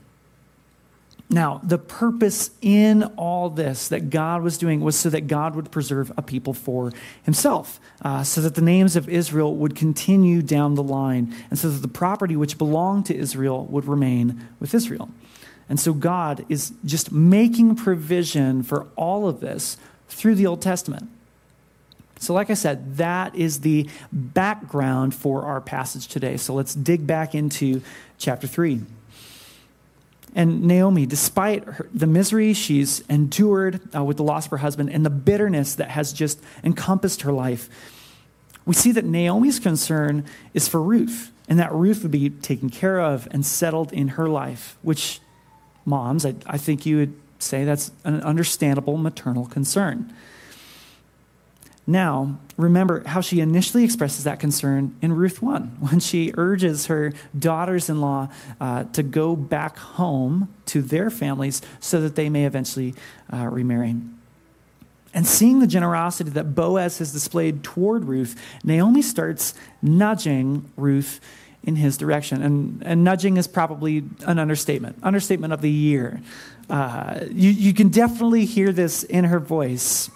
now, 1.29 1.59
the 1.61 1.77
purpose 1.77 2.51
in 2.61 3.03
all 3.17 3.49
this 3.49 3.89
that 3.89 4.09
God 4.09 4.43
was 4.43 4.57
doing 4.57 4.79
was 4.79 4.95
so 4.95 5.09
that 5.09 5.27
God 5.27 5.55
would 5.55 5.71
preserve 5.71 6.11
a 6.15 6.21
people 6.21 6.53
for 6.53 6.93
himself, 7.23 7.81
uh, 8.01 8.23
so 8.23 8.39
that 8.39 8.55
the 8.55 8.61
names 8.61 8.95
of 8.95 9.09
Israel 9.09 9.53
would 9.55 9.75
continue 9.75 10.41
down 10.41 10.75
the 10.75 10.83
line, 10.83 11.35
and 11.49 11.59
so 11.59 11.69
that 11.69 11.79
the 11.79 11.89
property 11.89 12.37
which 12.37 12.57
belonged 12.57 13.07
to 13.07 13.15
Israel 13.15 13.65
would 13.65 13.85
remain 13.85 14.47
with 14.61 14.73
Israel. 14.73 15.09
And 15.67 15.81
so 15.81 15.93
God 15.93 16.45
is 16.47 16.71
just 16.85 17.11
making 17.11 17.75
provision 17.75 18.63
for 18.63 18.87
all 18.95 19.27
of 19.27 19.41
this 19.41 19.75
through 20.07 20.35
the 20.35 20.47
Old 20.47 20.61
Testament. 20.61 21.09
So, 22.19 22.33
like 22.33 22.49
I 22.49 22.55
said, 22.55 22.97
that 22.97 23.35
is 23.35 23.59
the 23.59 23.89
background 24.11 25.13
for 25.13 25.43
our 25.43 25.61
passage 25.61 26.07
today. 26.07 26.37
So, 26.37 26.53
let's 26.55 26.73
dig 26.73 27.05
back 27.05 27.35
into 27.35 27.83
chapter 28.17 28.47
3. 28.47 28.81
And 30.35 30.63
Naomi, 30.63 31.05
despite 31.05 31.63
her, 31.63 31.89
the 31.93 32.07
misery 32.07 32.53
she's 32.53 33.01
endured 33.09 33.79
uh, 33.95 34.03
with 34.03 34.17
the 34.17 34.23
loss 34.23 34.45
of 34.45 34.51
her 34.51 34.57
husband 34.57 34.89
and 34.91 35.05
the 35.05 35.09
bitterness 35.09 35.75
that 35.75 35.89
has 35.91 36.13
just 36.13 36.39
encompassed 36.63 37.21
her 37.23 37.31
life, 37.31 37.69
we 38.65 38.73
see 38.73 38.91
that 38.91 39.05
Naomi's 39.05 39.59
concern 39.59 40.25
is 40.53 40.67
for 40.67 40.81
Ruth, 40.81 41.31
and 41.47 41.57
that 41.57 41.73
Ruth 41.73 42.03
would 42.03 42.11
be 42.11 42.29
taken 42.29 42.69
care 42.69 42.99
of 42.99 43.27
and 43.31 43.45
settled 43.45 43.93
in 43.93 44.09
her 44.09 44.27
life, 44.27 44.77
which, 44.81 45.21
moms, 45.85 46.25
I, 46.25 46.35
I 46.45 46.57
think 46.57 46.85
you 46.85 46.97
would 46.97 47.13
say 47.39 47.63
that's 47.63 47.91
an 48.03 48.21
understandable 48.21 48.97
maternal 48.97 49.45
concern. 49.45 50.13
Now, 51.89 52.37
remember 52.57 53.07
how 53.07 53.21
she 53.21 53.39
initially 53.39 53.85
expresses 53.85 54.25
that 54.25 54.41
concern 54.41 54.93
in 55.01 55.13
Ruth 55.13 55.41
1 55.41 55.63
when 55.79 56.01
she 56.01 56.33
urges 56.35 56.87
her 56.87 57.13
daughters 57.37 57.89
in 57.89 58.01
law 58.01 58.29
uh, 58.59 58.83
to 58.85 59.01
go 59.01 59.37
back 59.37 59.77
home 59.77 60.53
to 60.67 60.81
their 60.81 61.09
families 61.09 61.61
so 61.79 62.01
that 62.01 62.15
they 62.15 62.29
may 62.29 62.45
eventually 62.45 62.93
uh, 63.31 63.47
remarry. 63.47 63.95
And 65.13 65.25
seeing 65.25 65.59
the 65.59 65.67
generosity 65.67 66.29
that 66.31 66.53
Boaz 66.53 66.99
has 66.99 67.13
displayed 67.13 67.63
toward 67.63 68.05
Ruth, 68.05 68.39
Naomi 68.63 69.01
starts 69.01 69.53
nudging 69.81 70.69
Ruth 70.75 71.21
in 71.63 71.77
his 71.77 71.97
direction. 71.97 72.41
And, 72.43 72.83
and 72.85 73.03
nudging 73.03 73.37
is 73.37 73.47
probably 73.47 74.03
an 74.25 74.37
understatement, 74.37 74.97
understatement 75.01 75.53
of 75.53 75.61
the 75.61 75.71
year. 75.71 76.21
Uh, 76.69 77.21
you, 77.31 77.49
you 77.49 77.73
can 77.73 77.89
definitely 77.89 78.45
hear 78.45 78.71
this 78.71 79.03
in 79.03 79.23
her 79.23 79.39
voice. 79.39 80.11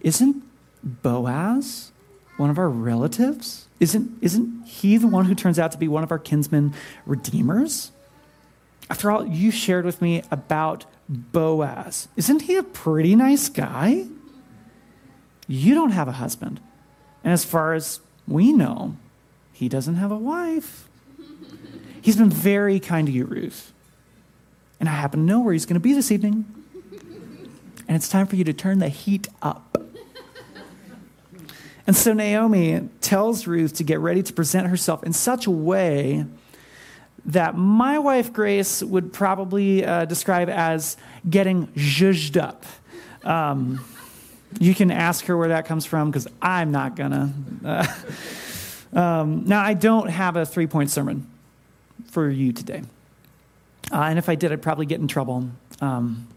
Isn't 0.00 0.42
Boaz 0.82 1.92
one 2.36 2.50
of 2.50 2.58
our 2.58 2.68
relatives? 2.68 3.66
Isn't, 3.80 4.18
isn't 4.20 4.64
he 4.66 4.96
the 4.96 5.06
one 5.06 5.26
who 5.26 5.34
turns 5.34 5.58
out 5.58 5.72
to 5.72 5.78
be 5.78 5.88
one 5.88 6.02
of 6.02 6.10
our 6.10 6.18
kinsmen 6.18 6.74
redeemers? 7.06 7.92
After 8.88 9.10
all, 9.10 9.26
you 9.26 9.50
shared 9.50 9.84
with 9.84 10.02
me 10.02 10.22
about 10.30 10.84
Boaz. 11.08 12.08
Isn't 12.16 12.42
he 12.42 12.56
a 12.56 12.62
pretty 12.62 13.14
nice 13.14 13.48
guy? 13.48 14.06
You 15.46 15.74
don't 15.74 15.90
have 15.90 16.08
a 16.08 16.12
husband. 16.12 16.60
And 17.24 17.32
as 17.32 17.44
far 17.44 17.74
as 17.74 18.00
we 18.26 18.52
know, 18.52 18.96
he 19.52 19.68
doesn't 19.68 19.96
have 19.96 20.10
a 20.10 20.16
wife. 20.16 20.88
He's 22.00 22.16
been 22.16 22.30
very 22.30 22.80
kind 22.80 23.06
to 23.06 23.12
you, 23.12 23.24
Ruth. 23.24 23.72
And 24.78 24.88
I 24.88 24.92
happen 24.92 25.20
to 25.20 25.26
know 25.26 25.40
where 25.40 25.52
he's 25.52 25.66
going 25.66 25.74
to 25.74 25.80
be 25.80 25.92
this 25.92 26.10
evening. 26.10 26.46
And 27.86 27.96
it's 27.96 28.08
time 28.08 28.26
for 28.26 28.36
you 28.36 28.44
to 28.44 28.52
turn 28.52 28.78
the 28.78 28.88
heat 28.88 29.28
up. 29.42 29.69
And 31.86 31.96
so 31.96 32.12
Naomi 32.12 32.88
tells 33.00 33.46
Ruth 33.46 33.74
to 33.74 33.84
get 33.84 34.00
ready 34.00 34.22
to 34.22 34.32
present 34.32 34.68
herself 34.68 35.02
in 35.02 35.12
such 35.12 35.46
a 35.46 35.50
way 35.50 36.24
that 37.26 37.56
my 37.56 37.98
wife 37.98 38.32
Grace 38.32 38.82
would 38.82 39.12
probably 39.12 39.84
uh, 39.84 40.04
describe 40.04 40.48
as 40.48 40.96
getting 41.28 41.66
zhuzhed 41.68 42.40
up. 42.40 42.64
Um, 43.24 43.84
you 44.58 44.74
can 44.74 44.90
ask 44.90 45.26
her 45.26 45.36
where 45.36 45.48
that 45.48 45.66
comes 45.66 45.86
from 45.86 46.10
because 46.10 46.26
I'm 46.40 46.72
not 46.72 46.96
gonna. 46.96 47.32
Uh, 47.64 47.86
um, 48.98 49.44
now, 49.44 49.62
I 49.62 49.74
don't 49.74 50.08
have 50.08 50.36
a 50.36 50.46
three 50.46 50.66
point 50.66 50.90
sermon 50.90 51.26
for 52.10 52.28
you 52.28 52.52
today. 52.52 52.82
Uh, 53.92 54.02
and 54.02 54.18
if 54.18 54.28
I 54.28 54.34
did, 54.34 54.52
I'd 54.52 54.62
probably 54.62 54.86
get 54.86 55.00
in 55.00 55.08
trouble. 55.08 55.50
Um, 55.80 56.28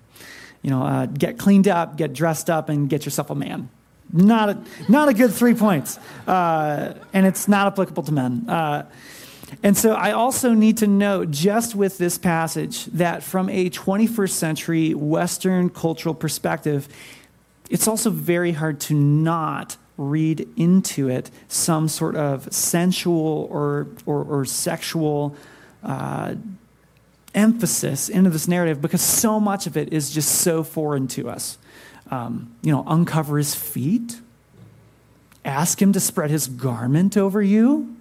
you 0.62 0.70
know, 0.70 0.84
uh, 0.84 1.06
get 1.06 1.38
cleaned 1.38 1.68
up, 1.68 1.98
get 1.98 2.14
dressed 2.14 2.50
up, 2.50 2.70
and 2.70 2.90
get 2.90 3.06
yourself 3.06 3.30
a 3.30 3.36
man. 3.36 3.70
Not 4.14 4.50
a, 4.50 4.64
not 4.88 5.10
a 5.10 5.14
good 5.14 5.34
three 5.34 5.56
points. 5.56 5.98
Uh, 6.28 6.94
and 7.12 7.26
it's 7.26 7.48
not 7.48 7.68
applicable 7.68 8.04
to 8.04 8.12
men. 8.12 8.48
Uh, 8.48 8.86
and 9.64 9.76
so 9.78 9.94
I 9.94 10.12
also 10.12 10.54
need 10.54 10.78
to 10.78 10.88
note, 10.88 11.32
just 11.32 11.76
with 11.76 11.98
this 11.98 12.18
passage, 12.18 12.86
that 12.86 13.24
from 13.24 13.50
a 13.50 13.70
21st 13.70 14.30
century 14.30 14.94
Western 14.94 15.70
cultural 15.70 16.16
perspective, 16.16 16.88
it's 17.70 17.88
also 17.88 18.10
very 18.10 18.52
hard 18.52 18.80
to 18.82 18.94
not 18.94 19.78
read 19.98 20.48
into 20.58 21.10
it 21.10 21.30
some 21.48 21.88
sort 21.88 22.16
of 22.16 22.52
sensual 22.54 23.48
or, 23.52 23.88
or, 24.06 24.24
or 24.24 24.46
sexual 24.46 25.36
uh, 25.84 26.36
emphasis 27.36 28.10
into 28.10 28.30
this 28.30 28.48
narrative 28.48 28.82
because 28.82 29.02
so 29.02 29.40
much 29.40 29.68
of 29.68 29.78
it 29.78 29.92
is 29.92 30.12
just 30.12 30.30
so 30.42 30.64
foreign 30.64 31.08
to 31.08 31.30
us 31.30 31.58
um, 32.14 32.56
you 32.62 32.72
know, 32.72 32.84
uncover 32.86 33.40
his 33.40 33.56
feet, 33.56 34.22
ask 35.44 35.82
him 35.82 35.92
to 35.94 36.00
spread 36.00 36.30
his 36.30 36.48
garment 36.48 37.18
over 37.18 37.42
you, 37.42 37.96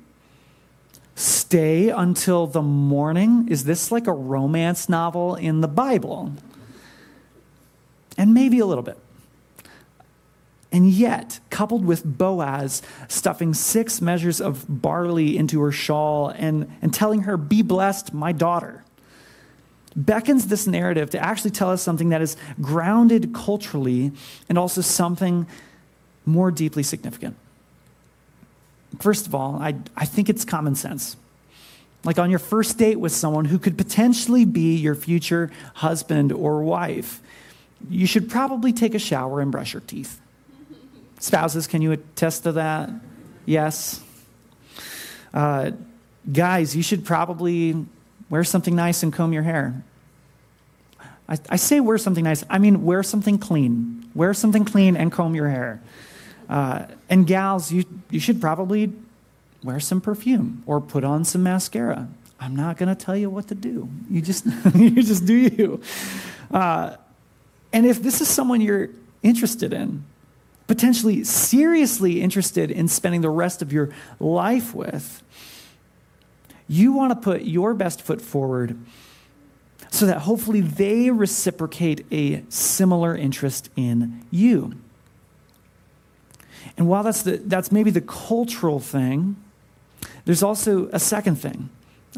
stay 1.14 1.88
until 1.88 2.46
the 2.46 2.60
morning. 2.60 3.48
Is 3.48 3.64
this 3.64 3.90
like 3.90 4.06
a 4.06 4.12
romance 4.12 4.88
novel 4.88 5.34
in 5.34 5.62
the 5.62 5.68
Bible? 5.68 6.32
And 8.18 8.34
maybe 8.34 8.58
a 8.58 8.66
little 8.66 8.84
bit. 8.84 8.98
And 10.70 10.90
yet, 10.90 11.40
coupled 11.48 11.84
with 11.84 12.04
Boaz 12.04 12.82
stuffing 13.08 13.54
six 13.54 14.02
measures 14.02 14.40
of 14.42 14.64
barley 14.68 15.38
into 15.38 15.60
her 15.62 15.72
shawl 15.72 16.28
and, 16.28 16.70
and 16.82 16.92
telling 16.92 17.22
her, 17.22 17.38
Be 17.38 17.62
blessed, 17.62 18.12
my 18.12 18.32
daughter 18.32 18.84
beckons 19.94 20.48
this 20.48 20.66
narrative 20.66 21.10
to 21.10 21.18
actually 21.18 21.50
tell 21.50 21.70
us 21.70 21.82
something 21.82 22.10
that 22.10 22.22
is 22.22 22.36
grounded 22.60 23.32
culturally 23.34 24.12
and 24.48 24.58
also 24.58 24.80
something 24.80 25.46
more 26.24 26.50
deeply 26.50 26.82
significant. 26.82 27.36
First 29.00 29.26
of 29.26 29.34
all, 29.34 29.56
I, 29.56 29.74
I 29.96 30.04
think 30.04 30.28
it's 30.28 30.44
common 30.44 30.74
sense. 30.74 31.16
Like 32.04 32.18
on 32.18 32.30
your 32.30 32.38
first 32.38 32.78
date 32.78 32.98
with 32.98 33.12
someone 33.12 33.44
who 33.44 33.58
could 33.58 33.78
potentially 33.78 34.44
be 34.44 34.76
your 34.76 34.94
future 34.94 35.50
husband 35.74 36.32
or 36.32 36.62
wife, 36.62 37.20
you 37.88 38.06
should 38.06 38.28
probably 38.28 38.72
take 38.72 38.94
a 38.94 38.98
shower 38.98 39.40
and 39.40 39.50
brush 39.50 39.72
your 39.72 39.82
teeth. 39.82 40.20
Spouses, 41.20 41.66
can 41.66 41.82
you 41.82 41.92
attest 41.92 42.42
to 42.44 42.52
that? 42.52 42.90
Yes. 43.46 44.02
Uh, 45.32 45.72
guys, 46.30 46.76
you 46.76 46.82
should 46.82 47.04
probably 47.04 47.86
Wear 48.32 48.44
something 48.44 48.74
nice 48.74 49.02
and 49.02 49.12
comb 49.12 49.34
your 49.34 49.42
hair. 49.42 49.84
I, 51.28 51.38
I, 51.50 51.56
say 51.56 51.80
wear 51.80 51.98
something 51.98 52.24
nice. 52.24 52.42
I 52.48 52.56
mean, 52.56 52.82
wear 52.82 53.02
something 53.02 53.36
clean. 53.36 54.08
Wear 54.14 54.32
something 54.32 54.64
clean 54.64 54.96
and 54.96 55.12
comb 55.12 55.34
your 55.34 55.50
hair. 55.50 55.82
Uh, 56.48 56.86
and 57.10 57.26
gals, 57.26 57.70
you, 57.70 57.84
you 58.08 58.20
should 58.20 58.40
probably 58.40 58.90
wear 59.62 59.78
some 59.80 60.00
perfume 60.00 60.62
or 60.64 60.80
put 60.80 61.04
on 61.04 61.26
some 61.26 61.42
mascara. 61.42 62.08
I'm 62.40 62.56
not 62.56 62.78
going 62.78 62.88
to 62.88 62.94
tell 62.94 63.14
you 63.14 63.28
what 63.28 63.48
to 63.48 63.54
do. 63.54 63.90
You 64.08 64.22
just, 64.22 64.46
you 64.74 65.02
just 65.02 65.26
do 65.26 65.34
you. 65.34 65.82
Uh, 66.50 66.96
and 67.70 67.84
if 67.84 68.02
this 68.02 68.22
is 68.22 68.28
someone 68.28 68.62
you're 68.62 68.88
interested 69.22 69.74
in, 69.74 70.04
potentially 70.68 71.22
seriously 71.24 72.22
interested 72.22 72.70
in 72.70 72.88
spending 72.88 73.20
the 73.20 73.28
rest 73.28 73.60
of 73.60 73.74
your 73.74 73.90
life 74.18 74.74
with, 74.74 75.22
you 76.68 76.92
want 76.92 77.10
to 77.10 77.16
put 77.16 77.42
your 77.42 77.74
best 77.74 78.02
foot 78.02 78.20
forward 78.20 78.78
so 79.90 80.06
that 80.06 80.20
hopefully 80.20 80.60
they 80.60 81.10
reciprocate 81.10 82.06
a 82.10 82.42
similar 82.48 83.14
interest 83.14 83.68
in 83.76 84.24
you. 84.30 84.74
And 86.76 86.88
while 86.88 87.02
that's, 87.02 87.22
the, 87.22 87.36
that's 87.36 87.70
maybe 87.70 87.90
the 87.90 88.00
cultural 88.00 88.80
thing, 88.80 89.36
there's 90.24 90.42
also 90.42 90.88
a 90.92 90.98
second 90.98 91.36
thing 91.36 91.68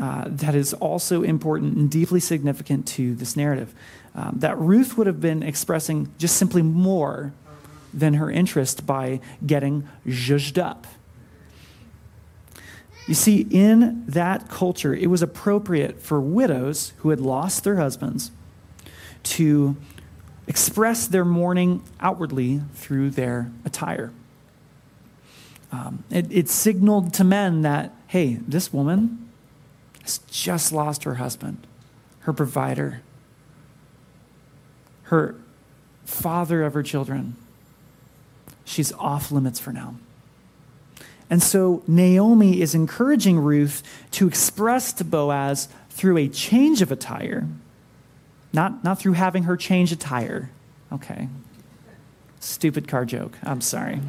uh, 0.00 0.24
that 0.26 0.54
is 0.54 0.72
also 0.74 1.22
important 1.22 1.76
and 1.76 1.90
deeply 1.90 2.20
significant 2.20 2.86
to 2.88 3.14
this 3.14 3.36
narrative 3.36 3.74
um, 4.14 4.36
that 4.38 4.58
Ruth 4.58 4.96
would 4.96 5.06
have 5.06 5.20
been 5.20 5.42
expressing 5.42 6.12
just 6.18 6.36
simply 6.36 6.62
more 6.62 7.32
than 7.92 8.14
her 8.14 8.30
interest 8.30 8.86
by 8.86 9.20
getting 9.44 9.88
zhuzhed 10.06 10.62
up. 10.62 10.86
You 13.06 13.14
see, 13.14 13.46
in 13.50 14.04
that 14.06 14.48
culture, 14.48 14.94
it 14.94 15.08
was 15.10 15.20
appropriate 15.20 16.00
for 16.00 16.20
widows 16.20 16.94
who 16.98 17.10
had 17.10 17.20
lost 17.20 17.64
their 17.64 17.76
husbands 17.76 18.30
to 19.24 19.76
express 20.46 21.06
their 21.06 21.24
mourning 21.24 21.82
outwardly 22.00 22.62
through 22.74 23.10
their 23.10 23.50
attire. 23.64 24.12
Um, 25.70 26.04
it, 26.10 26.26
it 26.30 26.48
signaled 26.48 27.12
to 27.14 27.24
men 27.24 27.62
that, 27.62 27.92
hey, 28.06 28.38
this 28.46 28.72
woman 28.72 29.28
has 30.02 30.18
just 30.30 30.72
lost 30.72 31.04
her 31.04 31.16
husband, 31.16 31.66
her 32.20 32.32
provider, 32.32 33.02
her 35.04 35.34
father 36.04 36.62
of 36.62 36.74
her 36.74 36.82
children. 36.82 37.36
She's 38.64 38.92
off 38.92 39.30
limits 39.30 39.58
for 39.58 39.72
now. 39.72 39.96
And 41.30 41.42
so 41.42 41.82
Naomi 41.86 42.60
is 42.60 42.74
encouraging 42.74 43.38
Ruth 43.38 43.82
to 44.12 44.26
express 44.26 44.92
to 44.94 45.04
Boaz 45.04 45.68
through 45.90 46.18
a 46.18 46.28
change 46.28 46.82
of 46.82 46.92
attire, 46.92 47.46
not, 48.52 48.84
not 48.84 48.98
through 48.98 49.14
having 49.14 49.44
her 49.44 49.56
change 49.56 49.90
attire. 49.92 50.50
Okay. 50.92 51.28
Stupid 52.40 52.86
car 52.86 53.04
joke. 53.04 53.38
I'm 53.42 53.60
sorry. 53.60 54.00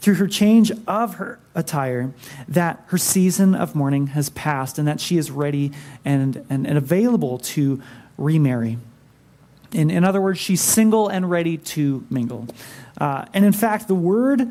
through 0.00 0.14
her 0.14 0.26
change 0.26 0.72
of 0.86 1.14
her 1.16 1.38
attire, 1.54 2.12
that 2.48 2.82
her 2.88 2.98
season 2.98 3.54
of 3.54 3.74
mourning 3.74 4.08
has 4.08 4.30
passed 4.30 4.78
and 4.78 4.86
that 4.86 5.00
she 5.00 5.16
is 5.16 5.30
ready 5.30 5.72
and, 6.04 6.44
and, 6.48 6.66
and 6.66 6.78
available 6.78 7.38
to 7.38 7.82
remarry. 8.18 8.78
In, 9.72 9.90
in 9.90 10.04
other 10.04 10.20
words, 10.20 10.38
she's 10.38 10.60
single 10.60 11.08
and 11.08 11.30
ready 11.30 11.58
to 11.58 12.06
mingle. 12.08 12.46
Uh, 12.98 13.26
and 13.34 13.44
in 13.44 13.52
fact, 13.52 13.88
the 13.88 13.94
word 13.94 14.48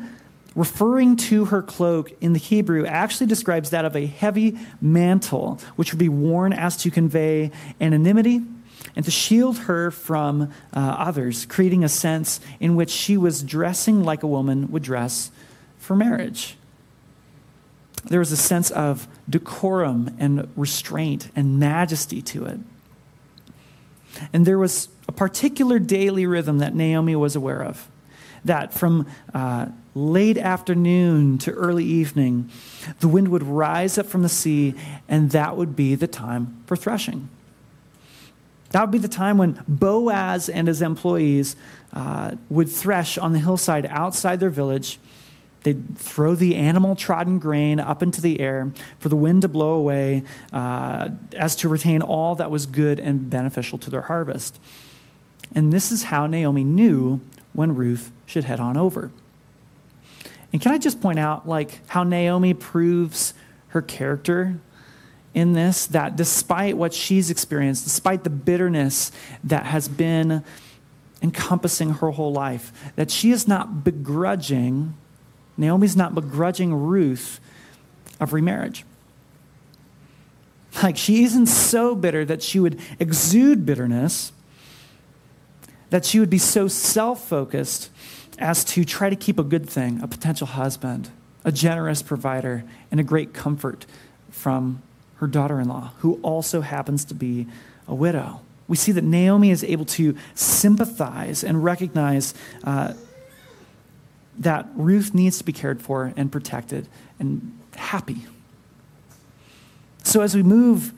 referring 0.56 1.16
to 1.16 1.44
her 1.44 1.62
cloak 1.62 2.12
in 2.20 2.32
the 2.32 2.38
Hebrew 2.38 2.86
actually 2.86 3.26
describes 3.26 3.70
that 3.70 3.84
of 3.84 3.94
a 3.94 4.06
heavy 4.06 4.58
mantle, 4.80 5.60
which 5.76 5.92
would 5.92 5.98
be 5.98 6.08
worn 6.08 6.52
as 6.52 6.76
to 6.78 6.90
convey 6.90 7.52
anonymity 7.80 8.40
and 8.96 9.04
to 9.04 9.10
shield 9.10 9.58
her 9.58 9.90
from 9.90 10.50
uh, 10.74 10.80
others, 10.98 11.44
creating 11.46 11.84
a 11.84 11.88
sense 11.88 12.40
in 12.58 12.74
which 12.74 12.90
she 12.90 13.16
was 13.16 13.42
dressing 13.42 14.02
like 14.02 14.22
a 14.22 14.26
woman 14.26 14.70
would 14.72 14.82
dress 14.82 15.30
for 15.78 15.94
marriage. 15.94 16.56
There 18.04 18.20
was 18.20 18.32
a 18.32 18.36
sense 18.36 18.70
of 18.70 19.06
decorum 19.28 20.16
and 20.18 20.48
restraint 20.56 21.30
and 21.36 21.58
majesty 21.58 22.22
to 22.22 22.46
it. 22.46 22.60
And 24.32 24.46
there 24.46 24.58
was 24.58 24.88
a 25.06 25.12
particular 25.12 25.78
daily 25.78 26.24
rhythm 26.24 26.58
that 26.58 26.74
Naomi 26.74 27.14
was 27.14 27.36
aware 27.36 27.62
of 27.62 27.88
that 28.46 28.72
from 28.72 29.06
uh, 29.34 29.66
late 29.94 30.38
afternoon 30.38 31.38
to 31.38 31.52
early 31.52 31.84
evening, 31.84 32.50
the 33.00 33.08
wind 33.08 33.28
would 33.28 33.42
rise 33.42 33.98
up 33.98 34.06
from 34.06 34.22
the 34.22 34.28
sea, 34.28 34.74
and 35.08 35.30
that 35.30 35.56
would 35.56 35.74
be 35.76 35.94
the 35.94 36.06
time 36.06 36.62
for 36.66 36.76
threshing. 36.76 37.28
That 38.70 38.82
would 38.82 38.90
be 38.90 38.98
the 38.98 39.08
time 39.08 39.38
when 39.38 39.62
Boaz 39.66 40.48
and 40.48 40.68
his 40.68 40.82
employees 40.82 41.56
uh, 41.92 42.32
would 42.50 42.68
thresh 42.68 43.16
on 43.16 43.32
the 43.32 43.38
hillside 43.38 43.86
outside 43.86 44.40
their 44.40 44.50
village. 44.50 44.98
They'd 45.62 45.96
throw 45.96 46.34
the 46.34 46.56
animal 46.56 46.94
trodden 46.94 47.38
grain 47.38 47.80
up 47.80 48.02
into 48.02 48.20
the 48.20 48.38
air 48.40 48.70
for 48.98 49.08
the 49.08 49.16
wind 49.16 49.42
to 49.42 49.48
blow 49.48 49.74
away 49.74 50.24
uh, 50.52 51.08
as 51.34 51.56
to 51.56 51.68
retain 51.68 52.02
all 52.02 52.34
that 52.36 52.50
was 52.50 52.66
good 52.66 53.00
and 53.00 53.30
beneficial 53.30 53.78
to 53.78 53.90
their 53.90 54.02
harvest. 54.02 54.60
And 55.54 55.72
this 55.72 55.90
is 55.90 56.04
how 56.04 56.26
Naomi 56.26 56.64
knew 56.64 57.20
when 57.56 57.74
Ruth 57.74 58.12
should 58.26 58.44
head 58.44 58.60
on 58.60 58.76
over. 58.76 59.10
And 60.52 60.62
can 60.62 60.72
I 60.72 60.78
just 60.78 61.00
point 61.00 61.18
out, 61.18 61.48
like, 61.48 61.80
how 61.88 62.04
Naomi 62.04 62.54
proves 62.54 63.34
her 63.68 63.82
character 63.82 64.60
in 65.34 65.54
this? 65.54 65.86
That 65.86 66.16
despite 66.16 66.76
what 66.76 66.94
she's 66.94 67.30
experienced, 67.30 67.84
despite 67.84 68.24
the 68.24 68.30
bitterness 68.30 69.10
that 69.42 69.66
has 69.66 69.88
been 69.88 70.44
encompassing 71.22 71.94
her 71.94 72.10
whole 72.10 72.32
life, 72.32 72.92
that 72.94 73.10
she 73.10 73.30
is 73.30 73.48
not 73.48 73.82
begrudging, 73.82 74.94
Naomi's 75.56 75.96
not 75.96 76.14
begrudging 76.14 76.74
Ruth 76.74 77.40
of 78.20 78.32
remarriage. 78.32 78.84
Like, 80.82 80.98
she 80.98 81.24
isn't 81.24 81.46
so 81.46 81.94
bitter 81.94 82.24
that 82.26 82.42
she 82.42 82.60
would 82.60 82.78
exude 82.98 83.64
bitterness, 83.64 84.32
that 85.90 86.04
she 86.04 86.20
would 86.20 86.30
be 86.30 86.38
so 86.38 86.68
self 86.68 87.26
focused 87.26 87.90
as 88.38 88.64
to 88.64 88.84
try 88.84 89.08
to 89.08 89.16
keep 89.16 89.38
a 89.38 89.42
good 89.42 89.68
thing, 89.68 90.00
a 90.02 90.08
potential 90.08 90.46
husband, 90.46 91.10
a 91.44 91.52
generous 91.52 92.02
provider, 92.02 92.64
and 92.90 93.00
a 93.00 93.04
great 93.04 93.32
comfort 93.32 93.86
from 94.30 94.82
her 95.16 95.26
daughter 95.26 95.60
in 95.60 95.68
law, 95.68 95.92
who 95.98 96.20
also 96.22 96.60
happens 96.60 97.04
to 97.06 97.14
be 97.14 97.46
a 97.88 97.94
widow. 97.94 98.40
We 98.68 98.76
see 98.76 98.92
that 98.92 99.04
Naomi 99.04 99.50
is 99.50 99.64
able 99.64 99.84
to 99.86 100.16
sympathize 100.34 101.44
and 101.44 101.62
recognize 101.62 102.34
uh, 102.64 102.94
that 104.38 104.68
Ruth 104.74 105.14
needs 105.14 105.38
to 105.38 105.44
be 105.44 105.52
cared 105.52 105.80
for 105.80 106.12
and 106.16 106.30
protected 106.30 106.88
and 107.18 107.58
happy. 107.74 108.26
So 110.02 110.20
as 110.20 110.34
we 110.34 110.42
move 110.42 110.92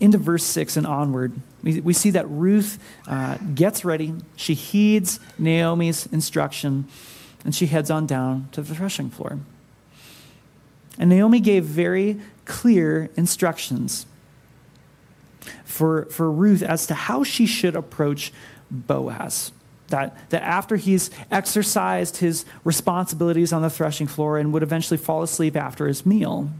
into 0.00 0.18
verse 0.18 0.44
6 0.44 0.76
and 0.76 0.86
onward, 0.86 1.32
we, 1.62 1.80
we 1.80 1.92
see 1.92 2.10
that 2.10 2.28
Ruth 2.28 2.78
uh, 3.06 3.36
gets 3.54 3.84
ready. 3.84 4.14
She 4.36 4.54
heeds 4.54 5.20
Naomi's 5.38 6.06
instruction, 6.06 6.86
and 7.44 7.54
she 7.54 7.66
heads 7.66 7.90
on 7.90 8.06
down 8.06 8.48
to 8.52 8.62
the 8.62 8.74
threshing 8.74 9.10
floor. 9.10 9.38
And 10.98 11.10
Naomi 11.10 11.40
gave 11.40 11.64
very 11.64 12.20
clear 12.44 13.10
instructions 13.16 14.06
for, 15.64 16.04
for 16.06 16.30
Ruth 16.30 16.62
as 16.62 16.86
to 16.86 16.94
how 16.94 17.24
she 17.24 17.46
should 17.46 17.74
approach 17.74 18.32
Boaz. 18.70 19.52
That, 19.88 20.30
that 20.30 20.42
after 20.42 20.76
he's 20.76 21.10
exercised 21.30 22.18
his 22.18 22.44
responsibilities 22.64 23.52
on 23.52 23.62
the 23.62 23.70
threshing 23.70 24.06
floor 24.06 24.38
and 24.38 24.52
would 24.52 24.62
eventually 24.62 24.96
fall 24.96 25.22
asleep 25.22 25.56
after 25.56 25.86
his 25.86 26.06
meal, 26.06 26.50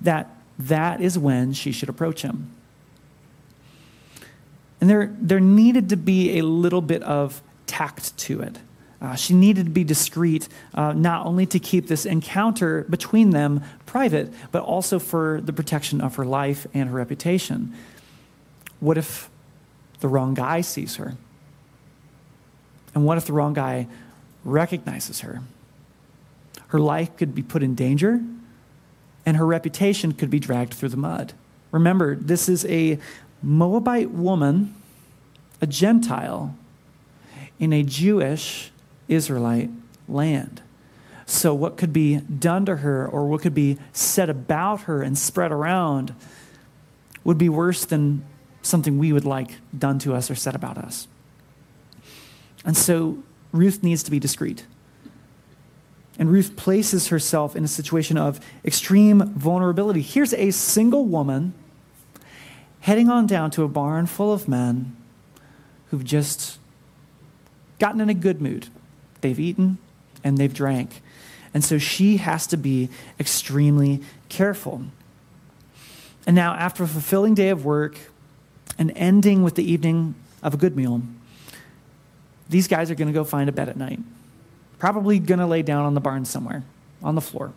that 0.00 0.30
that 0.58 1.00
is 1.00 1.18
when 1.18 1.52
she 1.52 1.72
should 1.72 1.88
approach 1.88 2.22
him. 2.22 2.50
And 4.80 4.90
there, 4.90 5.14
there 5.18 5.40
needed 5.40 5.88
to 5.90 5.96
be 5.96 6.38
a 6.38 6.42
little 6.42 6.82
bit 6.82 7.02
of 7.02 7.42
tact 7.66 8.16
to 8.18 8.40
it. 8.40 8.58
Uh, 9.00 9.14
she 9.14 9.34
needed 9.34 9.66
to 9.66 9.70
be 9.70 9.84
discreet, 9.84 10.48
uh, 10.74 10.92
not 10.92 11.26
only 11.26 11.44
to 11.46 11.58
keep 11.58 11.88
this 11.88 12.06
encounter 12.06 12.84
between 12.88 13.30
them 13.30 13.62
private, 13.86 14.32
but 14.50 14.62
also 14.62 14.98
for 14.98 15.40
the 15.42 15.52
protection 15.52 16.00
of 16.00 16.16
her 16.16 16.24
life 16.24 16.66
and 16.72 16.88
her 16.88 16.96
reputation. 16.96 17.74
What 18.80 18.96
if 18.96 19.28
the 20.00 20.08
wrong 20.08 20.34
guy 20.34 20.60
sees 20.60 20.96
her? 20.96 21.14
And 22.94 23.04
what 23.04 23.18
if 23.18 23.26
the 23.26 23.32
wrong 23.32 23.54
guy 23.54 23.88
recognizes 24.44 25.20
her? 25.20 25.42
Her 26.68 26.80
life 26.80 27.16
could 27.16 27.34
be 27.34 27.42
put 27.42 27.62
in 27.62 27.74
danger, 27.74 28.22
and 29.26 29.36
her 29.36 29.46
reputation 29.46 30.12
could 30.12 30.30
be 30.30 30.38
dragged 30.38 30.74
through 30.74 30.90
the 30.90 30.96
mud. 30.96 31.32
Remember, 31.70 32.14
this 32.14 32.48
is 32.48 32.64
a 32.66 32.98
Moabite 33.42 34.10
woman, 34.10 34.74
a 35.60 35.66
Gentile, 35.66 36.56
in 37.58 37.72
a 37.72 37.82
Jewish 37.82 38.70
Israelite 39.08 39.70
land. 40.08 40.62
So, 41.26 41.54
what 41.54 41.76
could 41.76 41.92
be 41.92 42.16
done 42.16 42.66
to 42.66 42.76
her 42.76 43.06
or 43.06 43.26
what 43.26 43.40
could 43.40 43.54
be 43.54 43.78
said 43.92 44.28
about 44.28 44.82
her 44.82 45.02
and 45.02 45.16
spread 45.16 45.52
around 45.52 46.14
would 47.22 47.38
be 47.38 47.48
worse 47.48 47.84
than 47.84 48.24
something 48.60 48.98
we 48.98 49.12
would 49.12 49.24
like 49.24 49.56
done 49.76 49.98
to 50.00 50.14
us 50.14 50.30
or 50.30 50.34
said 50.34 50.54
about 50.54 50.76
us. 50.76 51.08
And 52.64 52.76
so, 52.76 53.22
Ruth 53.52 53.82
needs 53.82 54.02
to 54.02 54.10
be 54.10 54.18
discreet. 54.18 54.66
And 56.18 56.30
Ruth 56.30 56.56
places 56.56 57.08
herself 57.08 57.56
in 57.56 57.64
a 57.64 57.68
situation 57.68 58.16
of 58.16 58.40
extreme 58.64 59.32
vulnerability. 59.34 60.00
Here's 60.00 60.32
a 60.34 60.50
single 60.52 61.04
woman 61.06 61.54
heading 62.80 63.08
on 63.08 63.26
down 63.26 63.50
to 63.52 63.64
a 63.64 63.68
barn 63.68 64.06
full 64.06 64.32
of 64.32 64.46
men 64.46 64.96
who've 65.90 66.04
just 66.04 66.58
gotten 67.78 68.00
in 68.00 68.08
a 68.08 68.14
good 68.14 68.40
mood. 68.40 68.68
They've 69.22 69.40
eaten 69.40 69.78
and 70.22 70.38
they've 70.38 70.52
drank. 70.52 71.02
And 71.52 71.64
so 71.64 71.78
she 71.78 72.18
has 72.18 72.46
to 72.48 72.56
be 72.56 72.90
extremely 73.18 74.02
careful. 74.28 74.82
And 76.26 76.34
now, 76.34 76.54
after 76.54 76.84
a 76.84 76.88
fulfilling 76.88 77.34
day 77.34 77.50
of 77.50 77.64
work 77.64 77.96
and 78.78 78.92
ending 78.96 79.42
with 79.42 79.54
the 79.54 79.70
evening 79.70 80.14
of 80.42 80.54
a 80.54 80.56
good 80.56 80.76
meal, 80.76 81.02
these 82.48 82.66
guys 82.66 82.90
are 82.90 82.94
going 82.94 83.08
to 83.08 83.14
go 83.14 83.24
find 83.24 83.48
a 83.48 83.52
bed 83.52 83.68
at 83.68 83.76
night. 83.76 84.00
Probably 84.84 85.18
going 85.18 85.40
to 85.40 85.46
lay 85.46 85.62
down 85.62 85.86
on 85.86 85.94
the 85.94 86.00
barn 86.02 86.26
somewhere, 86.26 86.62
on 87.02 87.14
the 87.14 87.22
floor. 87.22 87.54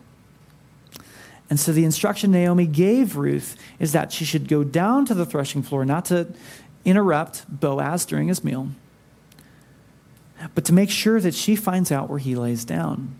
And 1.50 1.60
so 1.60 1.72
the 1.72 1.84
instruction 1.84 2.30
Naomi 2.30 2.66
gave 2.66 3.16
Ruth 3.16 3.54
is 3.78 3.92
that 3.92 4.12
she 4.12 4.24
should 4.24 4.48
go 4.48 4.64
down 4.64 5.04
to 5.04 5.12
the 5.12 5.26
threshing 5.26 5.62
floor, 5.62 5.84
not 5.84 6.06
to 6.06 6.28
interrupt 6.86 7.44
Boaz 7.50 8.06
during 8.06 8.28
his 8.28 8.42
meal, 8.42 8.70
but 10.54 10.64
to 10.64 10.72
make 10.72 10.88
sure 10.88 11.20
that 11.20 11.34
she 11.34 11.54
finds 11.54 11.92
out 11.92 12.08
where 12.08 12.18
he 12.18 12.34
lays 12.34 12.64
down. 12.64 13.14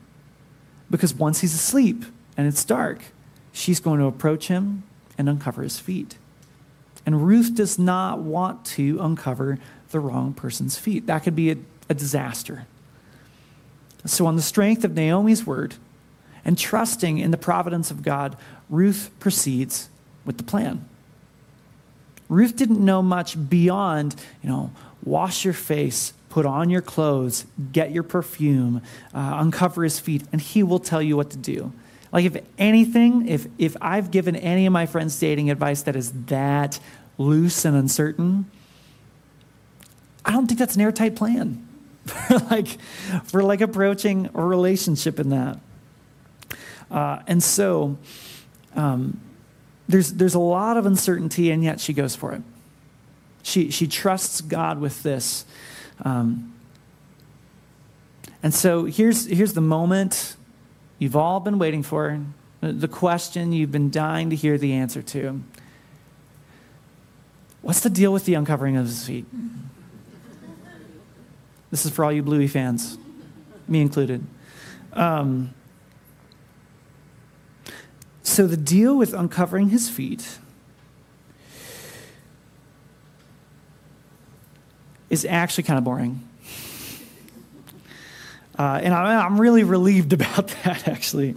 Because 0.90 1.12
once 1.12 1.42
he's 1.42 1.52
asleep 1.52 2.06
and 2.34 2.46
it's 2.46 2.64
dark, 2.64 3.02
she's 3.52 3.78
going 3.78 4.00
to 4.00 4.06
approach 4.06 4.48
him 4.48 4.84
and 5.18 5.28
uncover 5.28 5.62
his 5.62 5.78
feet. 5.78 6.16
And 7.04 7.26
Ruth 7.26 7.54
does 7.54 7.78
not 7.78 8.20
want 8.20 8.64
to 8.68 9.00
uncover 9.02 9.58
the 9.90 10.00
wrong 10.00 10.32
person's 10.32 10.78
feet. 10.78 11.06
That 11.08 11.24
could 11.24 11.36
be 11.36 11.50
a, 11.50 11.56
a 11.90 11.94
disaster. 11.94 12.64
So, 14.08 14.26
on 14.26 14.36
the 14.36 14.42
strength 14.42 14.84
of 14.84 14.94
Naomi's 14.94 15.46
word 15.46 15.74
and 16.44 16.56
trusting 16.56 17.18
in 17.18 17.30
the 17.30 17.36
providence 17.36 17.90
of 17.90 18.02
God, 18.02 18.36
Ruth 18.70 19.10
proceeds 19.18 19.88
with 20.24 20.38
the 20.38 20.44
plan. 20.44 20.86
Ruth 22.28 22.56
didn't 22.56 22.84
know 22.84 23.02
much 23.02 23.48
beyond, 23.48 24.14
you 24.42 24.48
know, 24.48 24.70
wash 25.04 25.44
your 25.44 25.54
face, 25.54 26.12
put 26.28 26.46
on 26.46 26.70
your 26.70 26.82
clothes, 26.82 27.46
get 27.72 27.90
your 27.90 28.02
perfume, 28.02 28.82
uh, 29.14 29.36
uncover 29.38 29.82
his 29.82 29.98
feet, 29.98 30.24
and 30.32 30.40
he 30.40 30.62
will 30.62 30.78
tell 30.78 31.02
you 31.02 31.16
what 31.16 31.30
to 31.30 31.38
do. 31.38 31.72
Like, 32.12 32.24
if 32.24 32.42
anything, 32.56 33.28
if, 33.28 33.46
if 33.58 33.76
I've 33.80 34.10
given 34.10 34.36
any 34.36 34.66
of 34.66 34.72
my 34.72 34.86
friends 34.86 35.18
dating 35.18 35.50
advice 35.50 35.82
that 35.82 35.96
is 35.96 36.12
that 36.26 36.80
loose 37.18 37.64
and 37.64 37.76
uncertain, 37.76 38.50
I 40.24 40.32
don't 40.32 40.46
think 40.46 40.58
that's 40.58 40.76
an 40.76 40.82
airtight 40.82 41.16
plan 41.16 41.67
for 42.08 42.38
like, 42.50 42.80
for 43.24 43.42
like 43.42 43.60
approaching 43.60 44.30
a 44.34 44.44
relationship 44.44 45.18
in 45.20 45.30
that. 45.30 45.58
Uh, 46.90 47.20
and 47.26 47.42
so 47.42 47.98
um, 48.74 49.20
there's, 49.88 50.12
there's 50.14 50.34
a 50.34 50.40
lot 50.40 50.76
of 50.76 50.86
uncertainty, 50.86 51.50
and 51.50 51.62
yet 51.62 51.80
she 51.80 51.92
goes 51.92 52.16
for 52.16 52.32
it. 52.32 52.42
She, 53.42 53.70
she 53.70 53.86
trusts 53.86 54.40
God 54.40 54.80
with 54.80 55.02
this. 55.02 55.44
Um, 56.04 56.54
and 58.42 58.54
so 58.54 58.84
here's, 58.84 59.26
here's 59.26 59.52
the 59.52 59.60
moment 59.60 60.36
you've 60.98 61.16
all 61.16 61.40
been 61.40 61.58
waiting 61.58 61.82
for, 61.82 62.20
the 62.60 62.88
question 62.88 63.52
you've 63.52 63.72
been 63.72 63.90
dying 63.90 64.30
to 64.30 64.36
hear 64.36 64.58
the 64.58 64.72
answer 64.72 65.00
to. 65.02 65.42
What's 67.62 67.80
the 67.80 67.90
deal 67.90 68.12
with 68.12 68.24
the 68.24 68.34
uncovering 68.34 68.76
of 68.76 68.86
his 68.86 69.04
feet? 69.04 69.26
This 71.70 71.84
is 71.84 71.92
for 71.92 72.04
all 72.04 72.12
you 72.12 72.22
Bluey 72.22 72.48
fans, 72.48 72.98
me 73.66 73.80
included. 73.80 74.24
Um, 74.92 75.54
so, 78.22 78.46
the 78.46 78.56
deal 78.56 78.96
with 78.96 79.14
uncovering 79.14 79.70
his 79.70 79.88
feet 79.88 80.38
is 85.10 85.24
actually 85.24 85.64
kind 85.64 85.78
of 85.78 85.84
boring. 85.84 86.28
Uh, 88.58 88.80
and 88.82 88.92
I, 88.92 89.24
am 89.24 89.40
really 89.40 89.62
relieved 89.62 90.12
about 90.14 90.48
that, 90.64 90.88
actually. 90.88 91.36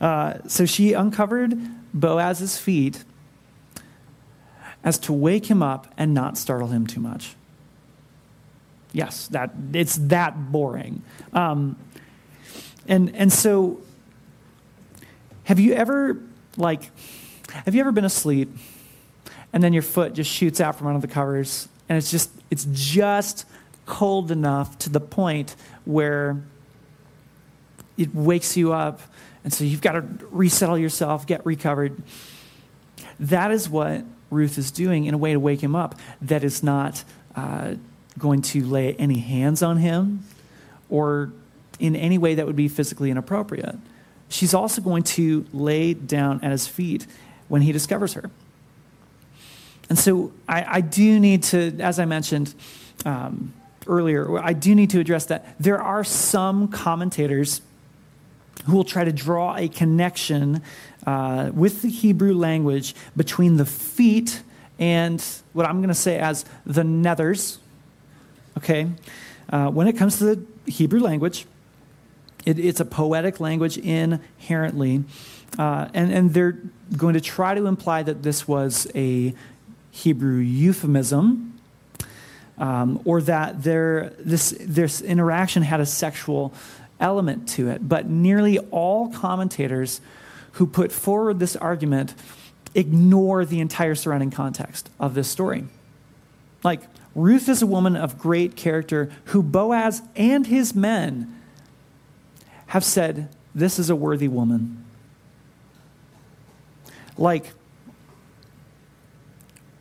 Uh, 0.00 0.34
so 0.46 0.64
she 0.64 0.92
uncovered 0.92 1.58
Boaz's 1.92 2.58
feet 2.58 3.04
as 4.84 4.98
to 5.00 5.12
wake 5.12 5.46
him 5.46 5.62
up 5.62 5.92
and 5.96 6.14
not 6.14 6.38
startle 6.38 6.68
him 6.68 6.86
too 6.86 7.00
much. 7.00 7.34
Yes, 8.92 9.28
that 9.28 9.52
it's 9.72 9.96
that 9.96 10.50
boring. 10.50 11.02
Um, 11.32 11.76
and 12.86 13.14
and 13.14 13.32
so, 13.32 13.80
have 15.44 15.60
you 15.60 15.74
ever 15.74 16.20
like, 16.56 16.90
have 17.50 17.74
you 17.74 17.80
ever 17.80 17.92
been 17.92 18.06
asleep, 18.06 18.50
and 19.52 19.62
then 19.62 19.72
your 19.72 19.82
foot 19.82 20.14
just 20.14 20.30
shoots 20.30 20.60
out 20.60 20.76
from 20.76 20.86
under 20.86 21.00
the 21.00 21.12
covers, 21.12 21.68
and 21.88 21.98
it's 21.98 22.10
just 22.10 22.30
it's 22.50 22.66
just 22.70 23.44
cold 23.86 24.30
enough 24.30 24.78
to 24.78 24.90
the 24.90 25.00
point 25.00 25.56
where 25.84 26.42
it 27.96 28.14
wakes 28.14 28.56
you 28.56 28.72
up. 28.72 29.00
And 29.44 29.52
so 29.52 29.64
you've 29.64 29.80
got 29.80 29.92
to 29.92 30.04
resettle 30.30 30.78
yourself, 30.78 31.26
get 31.26 31.44
recovered. 31.44 32.02
That 33.18 33.50
is 33.50 33.68
what 33.68 34.04
Ruth 34.30 34.58
is 34.58 34.70
doing 34.70 35.06
in 35.06 35.14
a 35.14 35.18
way 35.18 35.32
to 35.32 35.40
wake 35.40 35.62
him 35.62 35.74
up 35.74 35.94
that 36.20 36.44
is 36.44 36.62
not 36.62 37.02
uh, 37.34 37.74
going 38.18 38.42
to 38.42 38.64
lay 38.64 38.94
any 38.94 39.20
hands 39.20 39.62
on 39.62 39.78
him 39.78 40.24
or 40.90 41.32
in 41.78 41.94
any 41.96 42.18
way 42.18 42.34
that 42.34 42.46
would 42.46 42.56
be 42.56 42.68
physically 42.68 43.10
inappropriate. 43.10 43.76
She's 44.28 44.52
also 44.52 44.82
going 44.82 45.04
to 45.04 45.46
lay 45.52 45.94
down 45.94 46.42
at 46.42 46.50
his 46.50 46.66
feet 46.66 47.06
when 47.48 47.62
he 47.62 47.72
discovers 47.72 48.14
her. 48.14 48.30
And 49.88 49.98
so 49.98 50.32
I, 50.48 50.76
I 50.76 50.80
do 50.80 51.18
need 51.18 51.44
to, 51.44 51.78
as 51.80 51.98
I 51.98 52.04
mentioned 52.04 52.54
um, 53.06 53.54
earlier, 53.86 54.38
I 54.38 54.52
do 54.52 54.74
need 54.74 54.90
to 54.90 55.00
address 55.00 55.26
that 55.26 55.54
there 55.58 55.80
are 55.80 56.04
some 56.04 56.68
commentators 56.68 57.62
who 58.66 58.76
will 58.76 58.84
try 58.84 59.04
to 59.04 59.12
draw 59.12 59.56
a 59.56 59.68
connection 59.68 60.62
uh, 61.06 61.50
with 61.54 61.80
the 61.80 61.88
Hebrew 61.88 62.34
language 62.34 62.94
between 63.16 63.56
the 63.56 63.64
feet 63.64 64.42
and 64.78 65.24
what 65.54 65.66
I'm 65.66 65.78
going 65.78 65.88
to 65.88 65.94
say 65.94 66.18
as 66.18 66.44
the 66.66 66.82
nethers. 66.82 67.58
Okay? 68.58 68.90
Uh, 69.50 69.70
when 69.70 69.88
it 69.88 69.96
comes 69.96 70.18
to 70.18 70.36
the 70.36 70.70
Hebrew 70.70 71.00
language, 71.00 71.46
it, 72.44 72.58
it's 72.58 72.80
a 72.80 72.84
poetic 72.84 73.40
language 73.40 73.78
inherently. 73.78 75.04
Uh, 75.58 75.88
and, 75.94 76.12
and 76.12 76.34
they're 76.34 76.58
going 76.96 77.14
to 77.14 77.20
try 77.20 77.54
to 77.54 77.66
imply 77.66 78.02
that 78.02 78.22
this 78.22 78.46
was 78.46 78.86
a 78.94 79.34
Hebrew 79.90 80.38
euphemism, 80.38 81.58
um, 82.58 83.00
or 83.04 83.22
that 83.22 83.62
this, 83.62 84.54
this 84.60 85.00
interaction 85.00 85.62
had 85.62 85.80
a 85.80 85.86
sexual 85.86 86.52
element 87.00 87.48
to 87.50 87.70
it. 87.70 87.88
But 87.88 88.06
nearly 88.06 88.58
all 88.58 89.08
commentators 89.10 90.00
who 90.52 90.66
put 90.66 90.92
forward 90.92 91.38
this 91.38 91.56
argument 91.56 92.14
ignore 92.74 93.44
the 93.44 93.60
entire 93.60 93.94
surrounding 93.94 94.30
context 94.30 94.90
of 95.00 95.14
this 95.14 95.28
story. 95.28 95.64
Like, 96.62 96.82
Ruth 97.18 97.48
is 97.48 97.62
a 97.62 97.66
woman 97.66 97.96
of 97.96 98.16
great 98.16 98.54
character 98.54 99.10
who 99.26 99.42
Boaz 99.42 100.02
and 100.14 100.46
his 100.46 100.74
men 100.74 101.34
have 102.68 102.84
said, 102.84 103.28
This 103.54 103.78
is 103.78 103.90
a 103.90 103.96
worthy 103.96 104.28
woman. 104.28 104.84
Like 107.16 107.52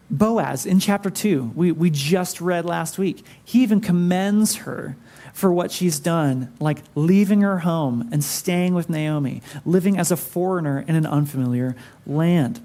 Boaz 0.09 0.65
in 0.65 0.79
chapter 0.79 1.11
2, 1.11 1.51
we, 1.53 1.71
we 1.71 1.91
just 1.91 2.41
read 2.41 2.65
last 2.65 2.97
week, 2.97 3.23
he 3.45 3.61
even 3.61 3.81
commends 3.81 4.55
her 4.57 4.97
for 5.31 5.53
what 5.53 5.71
she's 5.71 5.99
done, 5.99 6.51
like 6.59 6.79
leaving 6.95 7.41
her 7.41 7.59
home 7.59 8.09
and 8.11 8.23
staying 8.23 8.73
with 8.73 8.89
Naomi, 8.89 9.43
living 9.63 9.99
as 9.99 10.09
a 10.09 10.17
foreigner 10.17 10.83
in 10.87 10.95
an 10.95 11.05
unfamiliar 11.05 11.75
land. 12.07 12.59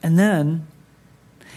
And 0.00 0.16
then, 0.16 0.68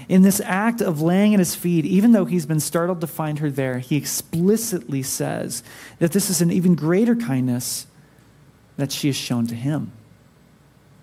in 0.10 0.22
this 0.22 0.42
act 0.42 0.82
of 0.82 1.02
laying 1.02 1.34
at 1.34 1.39
his 1.39 1.56
feet, 1.56 1.86
even 1.86 2.12
though 2.12 2.26
he's 2.26 2.46
been 2.46 2.60
startled 2.60 3.02
to 3.02 3.08
find 3.08 3.39
her 3.39 3.50
there, 3.50 3.80
he 3.80 3.96
explicitly 3.96 5.04
says 5.04 5.63
that 6.00 6.12
this 6.12 6.30
is 6.30 6.42
an 6.42 6.52
even 6.52 6.76
greater 6.76 7.16
kindness 7.16 7.88
that 8.78 8.92
she 8.92 9.08
has 9.08 9.16
shown 9.16 9.48
to 9.48 9.56
him 9.56 9.92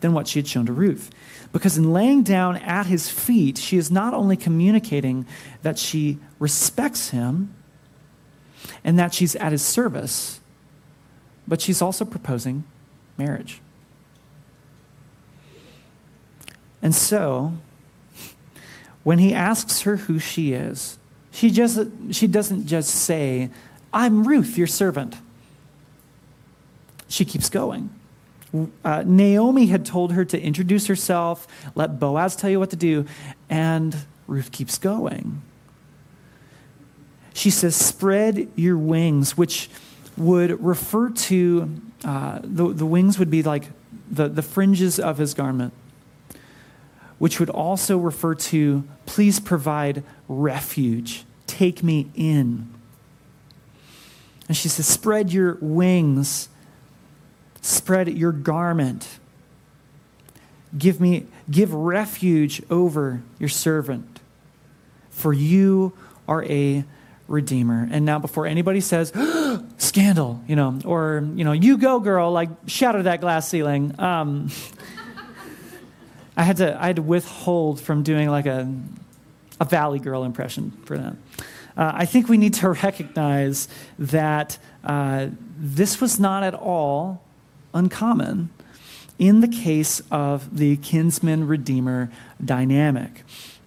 than 0.01 0.13
what 0.13 0.29
she 0.29 0.39
had 0.39 0.49
shown 0.49 0.67
to 0.67 0.73
Ruth. 0.73 1.11
Because 1.53 1.77
in 1.77 1.93
laying 1.93 2.23
down 2.23 2.57
at 2.57 2.87
his 2.87 3.11
feet, 3.11 3.59
she 3.59 3.77
is 3.77 3.91
not 3.91 4.15
only 4.15 4.37
communicating 4.37 5.27
that 5.63 5.79
she 5.79 6.19
respects 6.39 7.11
him, 7.11 7.55
and 8.85 8.99
that 8.99 9.15
she's 9.15 9.37
at 9.37 9.53
his 9.53 9.63
service, 9.63 10.41
but 11.47 11.61
she's 11.61 11.83
also 11.83 12.05
proposing 12.05 12.65
marriage. 13.17 13.61
And 16.83 16.95
so, 16.95 17.55
when 19.11 19.19
he 19.19 19.35
asks 19.35 19.81
her 19.81 19.97
who 19.97 20.21
she 20.21 20.53
is, 20.53 20.97
she, 21.33 21.51
just, 21.51 21.81
she 22.13 22.29
doesn't 22.29 22.69
just 22.69 22.91
say, 22.95 23.51
I'm 23.93 24.23
Ruth, 24.23 24.57
your 24.57 24.69
servant. 24.69 25.17
she 27.09 27.25
keeps 27.25 27.51
going. 27.51 27.91
Uh, 28.85 29.03
Naomi 29.05 29.67
had 29.67 29.85
told 29.85 30.13
her 30.13 30.25
to 30.27 30.41
introduce 30.41 30.87
herself, 30.87 31.49
let 31.75 31.99
Boaz 31.99 32.37
tell 32.37 32.51
you 32.51 32.61
what 32.61 32.71
to 32.71 32.77
do, 32.77 33.05
and 33.49 33.97
Ruth 34.29 34.53
keeps 34.53 34.79
going. 34.79 35.43
She 37.35 37.51
says, 37.51 37.75
Spread 37.75 38.49
your 38.55 38.79
wings, 38.79 39.37
which 39.37 39.71
would 40.17 40.63
refer 40.63 41.11
to 41.11 41.69
uh, 42.05 42.39
the, 42.45 42.73
the 42.73 42.87
wings 42.87 43.19
would 43.19 43.29
be 43.29 43.43
like 43.43 43.65
the, 44.09 44.29
the 44.29 44.43
fringes 44.43 45.01
of 45.01 45.19
his 45.19 45.35
garment, 45.35 45.75
which 47.21 47.39
would 47.39 47.51
also 47.51 47.97
refer 47.97 48.35
to, 48.35 48.83
Please 49.07 49.39
provide 49.39 50.03
refuge, 50.27 51.25
take 51.47 51.85
me 51.85 52.11
in. 52.17 52.69
And 54.49 54.57
she 54.57 54.69
says, 54.69 54.89
Spread 54.89 55.33
your 55.33 55.57
wings 55.61 56.49
Spread 57.63 58.09
your 58.09 58.33
garment. 58.33 59.19
Give 60.77 61.01
me 61.01 61.27
give 61.51 61.75
refuge 61.75 62.63
over 62.71 63.23
your 63.39 63.49
servant. 63.49 64.21
For 65.11 65.33
you 65.33 65.93
are 66.27 66.45
a 66.45 66.85
redeemer. 67.29 67.89
And 67.91 68.05
now 68.05 68.19
before 68.19 68.47
anybody 68.47 68.81
says 68.81 69.13
scandal, 69.77 70.43
you 70.47 70.57
know, 70.57 70.79
or 70.85 71.29
you 71.35 71.45
know, 71.45 71.53
you 71.53 71.77
go 71.77 72.01
girl, 72.01 72.33
like 72.33 72.49
shatter 72.67 73.03
that 73.03 73.21
glass 73.21 73.49
ceiling. 73.49 73.99
Um, 74.01 74.51
I 76.41 76.45
had 76.45 76.57
to 76.57 76.83
I 76.83 76.87
had 76.87 76.97
to 76.97 77.03
withhold 77.03 77.83
from 77.83 78.03
doing 78.03 78.31
like 78.31 78.47
a 78.47 78.67
a 79.61 79.67
Valley 79.67 79.99
Girl 79.99 80.25
impression 80.25 80.71
for 80.87 80.97
them. 80.97 81.23
Uh, 81.77 81.93
I 81.95 82.07
think 82.07 82.31
we 82.31 82.39
need 82.39 82.55
to 82.55 82.71
recognize 82.71 83.69
that 83.99 84.59
uh, 84.83 85.27
this 85.59 86.01
was 86.01 86.19
not 86.19 86.43
at 86.43 86.55
all 86.55 87.23
uncommon 87.75 88.49
in 89.19 89.43
the 89.43 89.49
case 89.49 90.01
of 90.11 90.57
the 90.57 90.79
kinsman 90.79 91.47
redeemer 91.47 92.11
dynamic. 92.43 93.23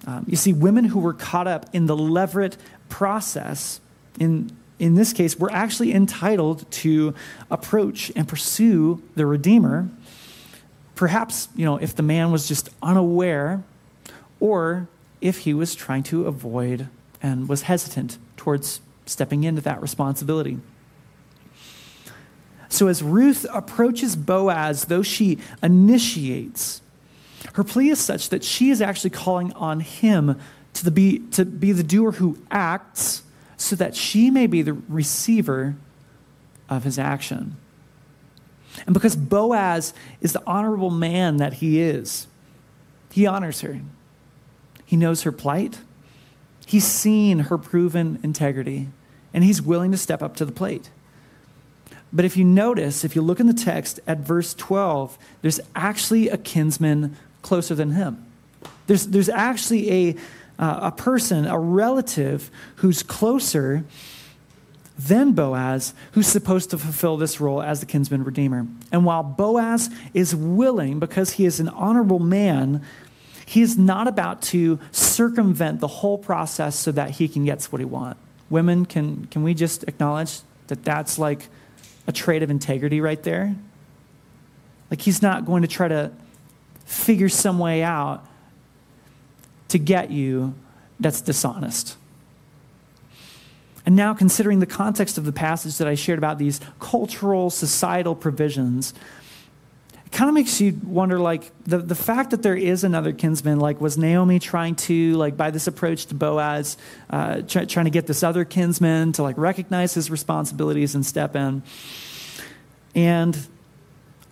Um, 0.07 0.25
you 0.27 0.35
see, 0.35 0.51
women 0.51 0.85
who 0.85 0.99
were 0.99 1.13
caught 1.13 1.47
up 1.47 1.67
in 1.73 1.85
the 1.85 1.95
levirate 1.95 2.57
process, 2.89 3.81
in, 4.19 4.49
in 4.79 4.95
this 4.95 5.13
case, 5.13 5.37
were 5.37 5.51
actually 5.51 5.93
entitled 5.93 6.69
to 6.71 7.13
approach 7.51 8.11
and 8.15 8.27
pursue 8.27 9.03
the 9.13 9.27
redeemer. 9.27 9.89
Perhaps, 11.03 11.49
you 11.53 11.65
know, 11.65 11.75
if 11.75 11.93
the 11.93 12.01
man 12.01 12.31
was 12.31 12.47
just 12.47 12.69
unaware, 12.81 13.61
or 14.39 14.87
if 15.19 15.39
he 15.39 15.53
was 15.53 15.75
trying 15.75 16.01
to 16.03 16.27
avoid 16.27 16.87
and 17.21 17.49
was 17.49 17.63
hesitant 17.63 18.17
towards 18.37 18.79
stepping 19.05 19.43
into 19.43 19.61
that 19.63 19.81
responsibility. 19.81 20.59
So 22.69 22.87
as 22.87 23.03
Ruth 23.03 23.45
approaches 23.53 24.15
Boaz, 24.15 24.85
though 24.85 25.03
she 25.03 25.39
initiates, 25.61 26.81
her 27.55 27.65
plea 27.65 27.89
is 27.89 27.99
such 27.99 28.29
that 28.29 28.45
she 28.45 28.69
is 28.69 28.81
actually 28.81 29.09
calling 29.09 29.51
on 29.55 29.81
him 29.81 30.39
to, 30.75 30.89
be, 30.89 31.19
to 31.31 31.43
be 31.43 31.73
the 31.73 31.83
doer 31.83 32.13
who 32.13 32.37
acts 32.49 33.23
so 33.57 33.75
that 33.75 33.93
she 33.93 34.31
may 34.31 34.47
be 34.47 34.61
the 34.61 34.77
receiver 34.87 35.75
of 36.69 36.85
his 36.85 36.97
action. 36.97 37.57
And 38.85 38.93
because 38.93 39.15
Boaz 39.15 39.93
is 40.21 40.33
the 40.33 40.43
honorable 40.45 40.89
man 40.89 41.37
that 41.37 41.53
he 41.53 41.79
is, 41.79 42.27
he 43.11 43.27
honors 43.27 43.61
her. 43.61 43.79
He 44.85 44.97
knows 44.97 45.23
her 45.23 45.31
plight. 45.31 45.79
He's 46.65 46.85
seen 46.85 47.39
her 47.39 47.57
proven 47.57 48.19
integrity, 48.23 48.89
and 49.33 49.43
he's 49.43 49.61
willing 49.61 49.91
to 49.91 49.97
step 49.97 50.21
up 50.21 50.35
to 50.37 50.45
the 50.45 50.51
plate. 50.51 50.89
But 52.11 52.25
if 52.25 52.37
you 52.37 52.45
notice, 52.45 53.03
if 53.03 53.15
you 53.15 53.21
look 53.21 53.39
in 53.39 53.47
the 53.47 53.53
text 53.53 53.99
at 54.05 54.19
verse 54.19 54.53
12, 54.53 55.17
there's 55.41 55.59
actually 55.75 56.29
a 56.29 56.37
kinsman 56.37 57.17
closer 57.41 57.73
than 57.73 57.91
him. 57.91 58.25
There's, 58.85 59.07
there's 59.07 59.29
actually 59.29 59.91
a, 59.91 60.15
uh, 60.59 60.79
a 60.83 60.91
person, 60.91 61.45
a 61.45 61.57
relative, 61.57 62.51
who's 62.77 63.01
closer 63.01 63.83
than 64.97 65.31
Boaz, 65.31 65.93
who's 66.11 66.27
supposed 66.27 66.69
to 66.69 66.77
fulfill 66.77 67.17
this 67.17 67.41
role 67.41 67.61
as 67.61 67.79
the 67.79 67.85
kinsman 67.85 68.23
redeemer. 68.23 68.67
And 68.91 69.05
while 69.05 69.23
Boaz 69.23 69.89
is 70.13 70.35
willing, 70.35 70.99
because 70.99 71.31
he 71.31 71.45
is 71.45 71.59
an 71.59 71.69
honorable 71.69 72.19
man, 72.19 72.83
he 73.45 73.61
is 73.61 73.77
not 73.77 74.07
about 74.07 74.41
to 74.43 74.79
circumvent 74.91 75.79
the 75.79 75.87
whole 75.87 76.17
process 76.17 76.75
so 76.75 76.91
that 76.91 77.11
he 77.11 77.27
can 77.27 77.45
get 77.45 77.63
what 77.65 77.79
he 77.79 77.85
wants. 77.85 78.19
Women, 78.49 78.85
can, 78.85 79.25
can 79.25 79.43
we 79.43 79.53
just 79.53 79.83
acknowledge 79.83 80.41
that 80.67 80.83
that's 80.83 81.17
like 81.17 81.47
a 82.07 82.11
trait 82.11 82.43
of 82.43 82.49
integrity 82.49 83.01
right 83.01 83.21
there. 83.23 83.55
Like 84.91 85.01
he's 85.01 85.21
not 85.21 85.45
going 85.45 85.61
to 85.61 85.67
try 85.67 85.87
to 85.87 86.11
figure 86.85 87.29
some 87.29 87.59
way 87.59 87.81
out 87.83 88.25
to 89.69 89.79
get 89.79 90.11
you 90.11 90.53
that's 90.99 91.21
dishonest. 91.21 91.97
And 93.85 93.95
now, 93.95 94.13
considering 94.13 94.59
the 94.59 94.65
context 94.65 95.17
of 95.17 95.25
the 95.25 95.33
passage 95.33 95.77
that 95.77 95.87
I 95.87 95.95
shared 95.95 96.17
about 96.17 96.37
these 96.37 96.61
cultural, 96.79 97.49
societal 97.49 98.15
provisions, 98.15 98.93
it 100.05 100.11
kind 100.11 100.29
of 100.29 100.33
makes 100.33 100.61
you 100.61 100.79
wonder 100.85 101.19
like, 101.19 101.51
the, 101.65 101.79
the 101.79 101.95
fact 101.95 102.31
that 102.31 102.43
there 102.43 102.55
is 102.55 102.85
another 102.85 103.11
kinsman, 103.11 103.59
like, 103.59 103.81
was 103.81 103.97
Naomi 103.97 104.39
trying 104.39 104.75
to, 104.75 105.15
like, 105.15 105.35
by 105.35 105.51
this 105.51 105.67
approach 105.67 106.05
to 106.07 106.15
Boaz, 106.15 106.77
uh, 107.09 107.41
try, 107.41 107.65
trying 107.65 107.85
to 107.85 107.91
get 107.91 108.07
this 108.07 108.23
other 108.23 108.45
kinsman 108.45 109.11
to, 109.13 109.23
like, 109.23 109.37
recognize 109.37 109.93
his 109.93 110.09
responsibilities 110.09 110.95
and 110.95 111.05
step 111.05 111.35
in? 111.35 111.61
And 112.95 113.37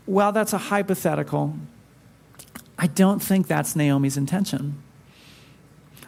while 0.06 0.32
that's 0.32 0.54
a 0.54 0.58
hypothetical, 0.58 1.58
I 2.78 2.88
don't 2.88 3.20
think 3.20 3.48
that's 3.48 3.76
Naomi's 3.76 4.18
intention. 4.18 4.82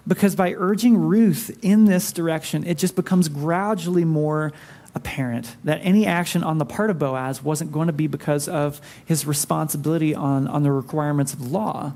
Because 0.06 0.36
by 0.36 0.54
urging 0.54 0.98
Ruth 0.98 1.58
in 1.62 1.86
this 1.86 2.12
direction, 2.12 2.66
it 2.66 2.78
just 2.78 2.96
becomes 2.96 3.30
gradually 3.30 4.04
more 4.04 4.52
apparent 4.96 5.56
that 5.64 5.80
any 5.82 6.06
action 6.06 6.44
on 6.44 6.58
the 6.58 6.66
part 6.66 6.90
of 6.90 7.00
Boaz 7.00 7.42
wasn't 7.42 7.72
going 7.72 7.88
to 7.88 7.94
be 7.94 8.08
because 8.08 8.48
of 8.48 8.80
his 9.06 9.26
responsibility 9.26 10.14
on, 10.14 10.48
on 10.48 10.64
the 10.64 10.72
requirements 10.72 11.34
of 11.34 11.52
law, 11.52 11.94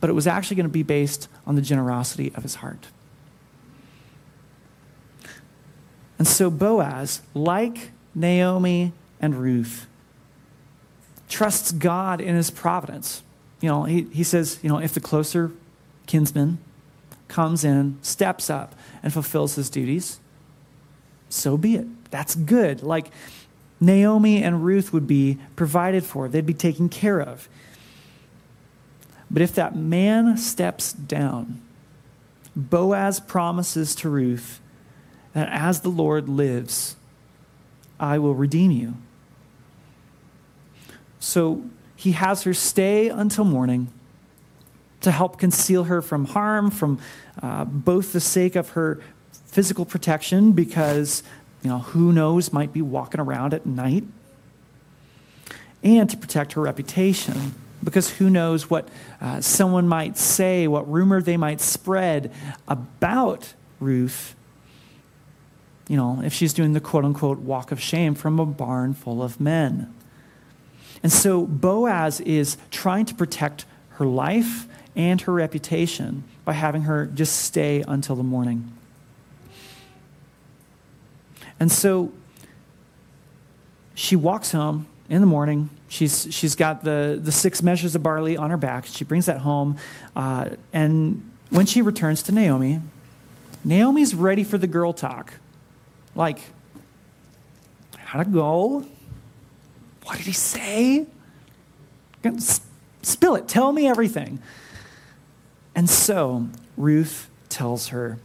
but 0.00 0.10
it 0.10 0.12
was 0.12 0.26
actually 0.26 0.56
going 0.56 0.66
to 0.66 0.72
be 0.72 0.82
based 0.82 1.28
on 1.46 1.54
the 1.54 1.62
generosity 1.62 2.32
of 2.34 2.42
his 2.42 2.56
heart. 2.56 2.88
And 6.18 6.26
so 6.26 6.50
Boaz, 6.50 7.22
like 7.32 7.90
Naomi 8.14 8.92
and 9.20 9.36
Ruth, 9.36 9.86
trusts 11.28 11.70
God 11.70 12.20
in 12.20 12.34
his 12.34 12.50
providence. 12.50 13.22
You 13.60 13.68
know, 13.68 13.84
he, 13.84 14.02
he 14.12 14.24
says, 14.24 14.58
you 14.62 14.68
know, 14.68 14.78
if 14.78 14.94
the 14.94 15.00
closer 15.00 15.52
kinsman 16.06 16.58
comes 17.28 17.64
in, 17.64 17.98
steps 18.02 18.50
up, 18.50 18.74
and 19.02 19.12
fulfills 19.12 19.54
his 19.54 19.70
duties, 19.70 20.18
so 21.28 21.56
be 21.56 21.76
it. 21.76 22.10
That's 22.10 22.34
good. 22.34 22.82
Like 22.82 23.10
Naomi 23.80 24.42
and 24.42 24.64
Ruth 24.64 24.92
would 24.92 25.06
be 25.06 25.38
provided 25.56 26.04
for, 26.04 26.28
they'd 26.28 26.46
be 26.46 26.54
taken 26.54 26.88
care 26.88 27.20
of. 27.20 27.48
But 29.30 29.42
if 29.42 29.54
that 29.54 29.76
man 29.76 30.36
steps 30.38 30.92
down, 30.92 31.60
Boaz 32.56 33.20
promises 33.20 33.94
to 33.96 34.08
Ruth 34.08 34.60
that 35.34 35.48
as 35.52 35.82
the 35.82 35.90
Lord 35.90 36.28
lives, 36.28 36.96
I 38.00 38.18
will 38.18 38.34
redeem 38.34 38.70
you. 38.70 38.94
So 41.20 41.62
he 41.94 42.12
has 42.12 42.44
her 42.44 42.54
stay 42.54 43.08
until 43.08 43.44
morning 43.44 43.92
to 45.00 45.10
help 45.10 45.38
conceal 45.38 45.84
her 45.84 46.02
from 46.02 46.26
harm, 46.26 46.70
from 46.70 46.98
uh, 47.42 47.64
both 47.64 48.12
the 48.12 48.20
sake 48.20 48.56
of 48.56 48.70
her 48.70 49.00
physical 49.46 49.84
protection, 49.84 50.52
because, 50.52 51.22
you 51.62 51.70
know, 51.70 51.78
who 51.78 52.12
knows, 52.12 52.52
might 52.52 52.72
be 52.72 52.82
walking 52.82 53.20
around 53.20 53.54
at 53.54 53.64
night, 53.64 54.04
and 55.82 56.10
to 56.10 56.16
protect 56.16 56.54
her 56.54 56.60
reputation, 56.60 57.54
because 57.82 58.10
who 58.18 58.28
knows 58.28 58.68
what 58.68 58.88
uh, 59.20 59.40
someone 59.40 59.86
might 59.86 60.18
say, 60.18 60.66
what 60.66 60.90
rumor 60.90 61.22
they 61.22 61.36
might 61.36 61.60
spread 61.60 62.32
about 62.66 63.54
Ruth, 63.78 64.34
you 65.86 65.96
know, 65.96 66.20
if 66.22 66.32
she's 66.32 66.52
doing 66.52 66.72
the 66.72 66.80
quote 66.80 67.04
unquote 67.04 67.38
walk 67.38 67.70
of 67.70 67.80
shame 67.80 68.14
from 68.14 68.40
a 68.40 68.44
barn 68.44 68.92
full 68.92 69.22
of 69.22 69.40
men. 69.40 69.94
And 71.02 71.12
so 71.12 71.46
Boaz 71.46 72.20
is 72.20 72.56
trying 72.72 73.06
to 73.06 73.14
protect 73.14 73.64
her 73.90 74.04
life 74.04 74.66
and 74.98 75.20
her 75.22 75.32
reputation 75.32 76.24
by 76.44 76.52
having 76.52 76.82
her 76.82 77.06
just 77.06 77.36
stay 77.36 77.82
until 77.86 78.16
the 78.16 78.22
morning. 78.22 78.72
And 81.60 81.70
so 81.72 82.12
she 83.94 84.16
walks 84.16 84.52
home 84.52 84.86
in 85.08 85.20
the 85.20 85.26
morning. 85.26 85.70
She's, 85.88 86.26
she's 86.34 86.54
got 86.54 86.84
the, 86.84 87.18
the 87.22 87.32
six 87.32 87.62
measures 87.62 87.94
of 87.94 88.02
barley 88.02 88.36
on 88.36 88.50
her 88.50 88.56
back. 88.56 88.86
She 88.86 89.04
brings 89.04 89.26
that 89.26 89.38
home. 89.38 89.76
Uh, 90.14 90.50
and 90.72 91.30
when 91.50 91.64
she 91.64 91.80
returns 91.80 92.22
to 92.24 92.32
Naomi, 92.32 92.80
Naomi's 93.64 94.14
ready 94.14 94.44
for 94.44 94.58
the 94.58 94.66
girl 94.66 94.92
talk. 94.92 95.34
Like, 96.14 96.40
how'd 97.96 98.26
it 98.26 98.32
go? 98.32 98.84
What 100.04 100.16
did 100.16 100.26
he 100.26 100.32
say? 100.32 101.06
Spill 103.02 103.36
it. 103.36 103.46
Tell 103.46 103.72
me 103.72 103.86
everything. 103.86 104.40
And 105.78 105.88
so 105.88 106.48
Ruth 106.76 107.30
tells 107.48 107.90
her 107.90 108.18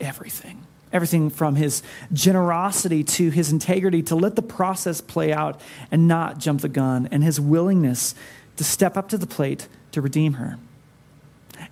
everything. 0.00 0.66
Everything 0.94 1.28
from 1.28 1.56
his 1.56 1.82
generosity 2.10 3.04
to 3.04 3.28
his 3.28 3.52
integrity 3.52 4.02
to 4.04 4.16
let 4.16 4.34
the 4.34 4.40
process 4.40 5.02
play 5.02 5.30
out 5.30 5.60
and 5.90 6.08
not 6.08 6.38
jump 6.38 6.62
the 6.62 6.70
gun, 6.70 7.06
and 7.10 7.22
his 7.22 7.38
willingness 7.38 8.14
to 8.56 8.64
step 8.64 8.96
up 8.96 9.10
to 9.10 9.18
the 9.18 9.26
plate 9.26 9.68
to 9.92 10.00
redeem 10.00 10.32
her. 10.34 10.56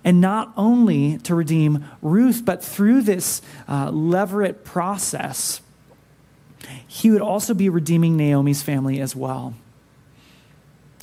And 0.03 0.21
not 0.21 0.53
only 0.55 1.17
to 1.23 1.33
redeem 1.33 1.83
Ruth, 2.03 2.45
but 2.45 2.63
through 2.63 3.01
this 3.01 3.41
uh, 3.67 3.89
levirate 3.89 4.63
process, 4.63 5.59
he 6.87 7.09
would 7.09 7.21
also 7.21 7.55
be 7.55 7.67
redeeming 7.67 8.15
Naomi's 8.15 8.61
family 8.61 9.01
as 9.01 9.15
well. 9.15 9.55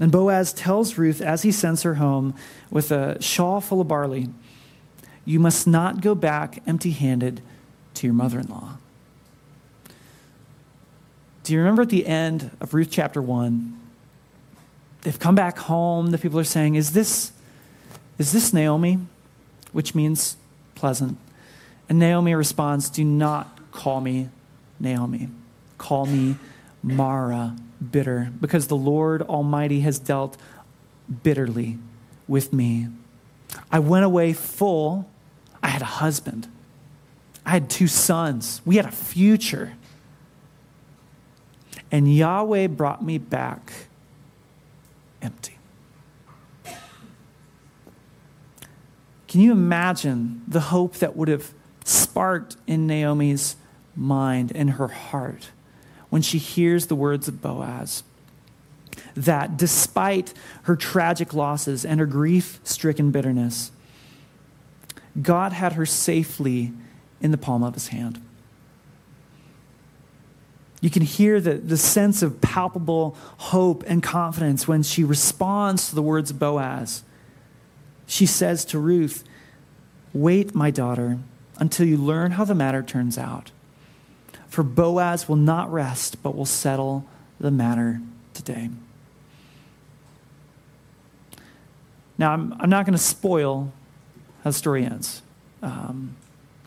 And 0.01 0.11
Boaz 0.11 0.53
tells 0.53 0.99
Ruth 0.99 1.21
as 1.21 1.43
he 1.43 1.53
sends 1.53 1.83
her 1.83 1.95
home 1.95 2.35
with 2.71 2.91
a 2.91 3.21
shawl 3.23 3.61
full 3.61 3.81
of 3.81 3.89
barley, 3.89 4.29
You 5.25 5.41
must 5.41 5.67
not 5.67 6.01
go 6.01 6.15
back 6.15 6.63
empty 6.67 6.91
handed 6.91 7.41
to 7.95 8.07
your 8.07 8.15
mother 8.15 8.41
in 8.41 8.49
law. 8.49 8.79
Do 11.45 11.53
you 11.53 11.59
remember 11.59 11.83
at 11.83 11.91
the 11.91 12.07
end 12.07 12.51
of 12.61 12.75
Ruth 12.75 12.89
chapter 12.91 13.23
1? 13.23 13.81
They've 15.03 15.19
come 15.19 15.35
back 15.35 15.59
home. 15.59 16.11
The 16.11 16.19
people 16.19 16.41
are 16.41 16.45
saying, 16.45 16.75
Is 16.75 16.93
this, 16.93 17.33
is 18.19 18.33
this 18.33 18.53
Naomi? 18.53 18.99
Which 19.73 19.95
means 19.95 20.37
pleasant. 20.75 21.19
And 21.89 21.99
Naomi 21.99 22.35
responds, 22.35 22.89
Do 22.89 23.05
not 23.05 23.59
call 23.71 24.01
me 24.01 24.31
Naomi. 24.81 25.29
Call 25.77 26.07
me 26.07 26.37
Mara, 26.83 27.55
bitter, 27.91 28.31
because 28.41 28.67
the 28.69 28.77
Lord 28.77 29.23
Almighty 29.23 29.81
has 29.81 29.99
dealt 29.99 30.37
bitterly 31.23 31.79
with 32.27 32.53
me. 32.53 32.89
I 33.71 33.79
went 33.79 34.05
away 34.05 34.33
full. 34.33 35.09
I 35.63 35.69
had 35.69 35.83
a 35.83 35.87
husband. 35.87 36.49
I 37.47 37.51
had 37.51 37.69
two 37.69 37.87
sons. 37.87 38.63
We 38.65 38.77
had 38.77 38.87
a 38.87 38.93
future. 38.93 39.75
And 41.91 42.13
Yahweh 42.13 42.69
brought 42.69 43.05
me 43.05 43.19
back 43.19 43.73
empty. 45.23 45.59
Can 49.29 49.41
you 49.41 49.53
imagine 49.53 50.43
the 50.47 50.61
hope 50.61 50.95
that 50.97 51.17
would 51.17 51.29
have 51.29 51.53
sparked 51.85 52.57
in 52.67 52.87
Naomi's 52.87 53.57
mind 53.97 54.53
and 54.55 54.71
her 54.71 54.89
heart 54.89 55.51
when 56.15 56.23
she 56.23 56.39
hears 56.39 56.87
the 56.87 56.95
words 56.95 57.27
of 57.27 57.43
Boaz? 57.43 58.05
That 59.17 59.57
despite 59.57 60.33
her 60.63 60.77
tragic 60.77 61.35
losses 61.35 61.85
and 61.85 61.99
her 61.99 62.07
grief 62.07 62.61
stricken 62.63 63.11
bitterness, 63.11 63.73
God 65.21 65.53
had 65.53 65.73
her 65.73 65.85
safely 65.85 66.73
in 67.21 67.33
the 67.33 67.37
palm 67.37 67.65
of 67.65 67.75
his 67.75 67.89
hand. 67.89 68.23
You 70.81 70.89
can 70.89 71.03
hear 71.03 71.41
the, 71.41 71.55
the 71.55 71.77
sense 71.77 72.23
of 72.23 72.41
palpable 72.41 73.17
hope 73.39 73.83
and 73.89 74.01
confidence 74.01 74.69
when 74.69 74.85
she 74.85 75.03
responds 75.03 75.89
to 75.89 75.97
the 75.97 76.03
words 76.03 76.31
of 76.31 76.39
Boaz. 76.39 77.03
She 78.07 78.27
says 78.27 78.65
to 78.67 78.79
Ruth, 78.79 79.25
Wait, 80.13 80.55
my 80.55 80.71
daughter, 80.71 81.19
until 81.59 81.89
you 81.89 81.97
learn 81.97 82.31
how 82.31 82.45
the 82.45 82.55
matter 82.55 82.85
turns 82.85 83.19
out. 83.19 83.51
For 84.55 84.63
Boaz 84.63 85.29
will 85.29 85.35
not 85.35 85.73
rest, 85.73 86.23
but 86.23 86.37
will 86.37 86.47
settle 86.47 87.05
the 87.41 87.51
matter 87.51 88.01
today. 88.35 88.71
Now, 92.17 92.33
I'm, 92.33 92.55
I'm 92.61 92.71
not 92.71 92.87
going 92.87 92.97
to 92.97 93.03
spoil 93.03 93.73
how 94.45 94.51
the 94.51 94.55
story 94.55 94.85
ends. 94.85 95.23
Um, 95.61 96.15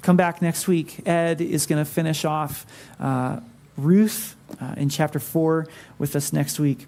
come 0.02 0.17
back 0.17 0.41
next 0.41 0.67
week. 0.67 1.08
Ed 1.08 1.39
is 1.39 1.65
going 1.65 1.82
to 1.82 1.89
finish 1.89 2.26
off 2.26 2.65
uh, 3.00 3.39
Ruth 3.78 4.36
uh, 4.60 4.73
in 4.76 4.89
chapter 4.89 5.17
4 5.17 5.65
with 5.97 6.13
us 6.17 6.34
next 6.34 6.60
week. 6.60 6.88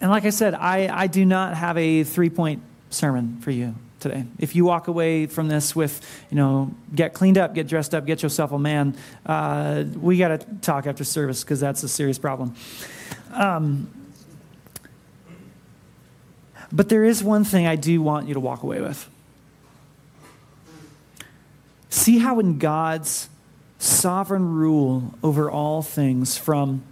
And 0.00 0.10
like 0.10 0.24
I 0.24 0.30
said, 0.30 0.54
I, 0.54 0.88
I 0.92 1.06
do 1.06 1.24
not 1.24 1.54
have 1.54 1.78
a 1.78 2.02
three 2.02 2.30
point 2.30 2.62
sermon 2.90 3.38
for 3.40 3.52
you 3.52 3.76
today. 4.02 4.24
If 4.38 4.54
you 4.54 4.64
walk 4.64 4.88
away 4.88 5.26
from 5.26 5.48
this 5.48 5.74
with, 5.74 6.04
you 6.30 6.36
know, 6.36 6.74
get 6.94 7.14
cleaned 7.14 7.38
up, 7.38 7.54
get 7.54 7.68
dressed 7.68 7.94
up, 7.94 8.04
get 8.04 8.22
yourself 8.22 8.52
a 8.52 8.58
man, 8.58 8.96
uh, 9.24 9.84
we 9.96 10.18
got 10.18 10.40
to 10.40 10.46
talk 10.60 10.86
after 10.86 11.04
service 11.04 11.42
because 11.42 11.60
that's 11.60 11.82
a 11.82 11.88
serious 11.88 12.18
problem. 12.18 12.54
Um, 13.32 13.90
but 16.70 16.88
there 16.88 17.04
is 17.04 17.22
one 17.22 17.44
thing 17.44 17.66
I 17.66 17.76
do 17.76 18.02
want 18.02 18.28
you 18.28 18.34
to 18.34 18.40
walk 18.40 18.62
away 18.62 18.80
with. 18.80 19.08
See 21.90 22.18
how 22.18 22.40
in 22.40 22.58
God's 22.58 23.28
sovereign 23.78 24.54
rule 24.54 25.14
over 25.22 25.50
all 25.50 25.82
things, 25.82 26.36
from 26.36 26.82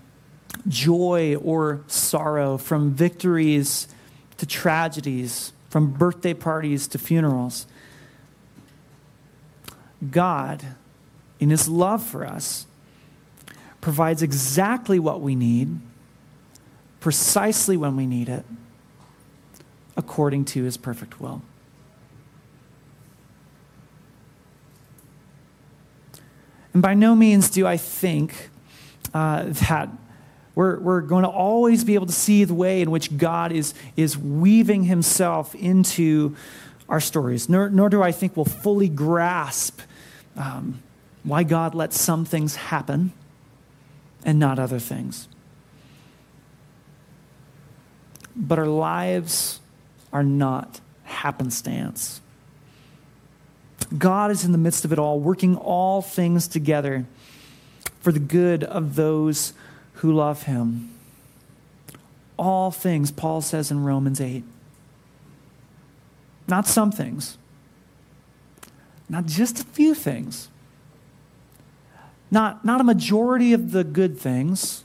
joy 0.68 1.36
or 1.36 1.80
sorrow, 1.86 2.58
from 2.58 2.92
victories 2.92 3.88
to 4.36 4.46
tragedies, 4.46 5.52
from 5.70 5.92
birthday 5.92 6.34
parties 6.34 6.86
to 6.88 6.98
funerals. 6.98 7.66
God, 10.10 10.66
in 11.38 11.50
His 11.50 11.68
love 11.68 12.02
for 12.04 12.26
us, 12.26 12.66
provides 13.80 14.22
exactly 14.22 14.98
what 14.98 15.22
we 15.22 15.34
need, 15.34 15.80
precisely 16.98 17.76
when 17.76 17.96
we 17.96 18.04
need 18.04 18.28
it, 18.28 18.44
according 19.96 20.44
to 20.46 20.64
His 20.64 20.76
perfect 20.76 21.20
will. 21.20 21.40
And 26.72 26.82
by 26.82 26.94
no 26.94 27.14
means 27.14 27.48
do 27.50 27.66
I 27.66 27.76
think 27.76 28.50
uh, 29.14 29.44
that 29.44 29.88
we're, 30.54 30.78
we're 30.80 31.00
going 31.00 31.22
to 31.22 31.28
always 31.28 31.84
be 31.84 31.94
able 31.94 32.06
to 32.06 32.12
see 32.12 32.44
the 32.44 32.54
way 32.54 32.80
in 32.82 32.90
which 32.90 33.16
God 33.16 33.52
is, 33.52 33.74
is 33.96 34.18
weaving 34.18 34.84
himself 34.84 35.54
into 35.54 36.36
our 36.88 37.00
stories, 37.00 37.48
nor, 37.48 37.70
nor 37.70 37.88
do 37.88 38.02
I 38.02 38.12
think 38.12 38.36
we'll 38.36 38.44
fully 38.44 38.88
grasp 38.88 39.80
um, 40.36 40.82
why 41.22 41.44
God 41.44 41.74
lets 41.74 42.00
some 42.00 42.24
things 42.24 42.56
happen 42.56 43.12
and 44.24 44.38
not 44.38 44.58
other 44.58 44.78
things. 44.78 45.28
But 48.34 48.58
our 48.58 48.66
lives 48.66 49.60
are 50.12 50.24
not 50.24 50.80
happenstance. 51.04 52.20
God 53.96 54.30
is 54.30 54.44
in 54.44 54.52
the 54.52 54.58
midst 54.58 54.84
of 54.84 54.92
it 54.92 54.98
all, 54.98 55.20
working 55.20 55.56
all 55.56 56.02
things 56.02 56.48
together 56.48 57.06
for 58.00 58.12
the 58.12 58.20
good 58.20 58.64
of 58.64 58.96
those 58.96 59.52
who 60.00 60.12
love 60.12 60.44
him. 60.44 60.90
All 62.38 62.70
things, 62.70 63.10
Paul 63.10 63.42
says 63.42 63.70
in 63.70 63.84
Romans 63.84 64.18
8. 64.18 64.42
Not 66.48 66.66
some 66.66 66.90
things, 66.90 67.36
not 69.08 69.26
just 69.26 69.60
a 69.60 69.64
few 69.64 69.94
things, 69.94 70.48
not, 72.30 72.64
not 72.64 72.80
a 72.80 72.84
majority 72.84 73.52
of 73.52 73.72
the 73.72 73.84
good 73.84 74.18
things, 74.18 74.84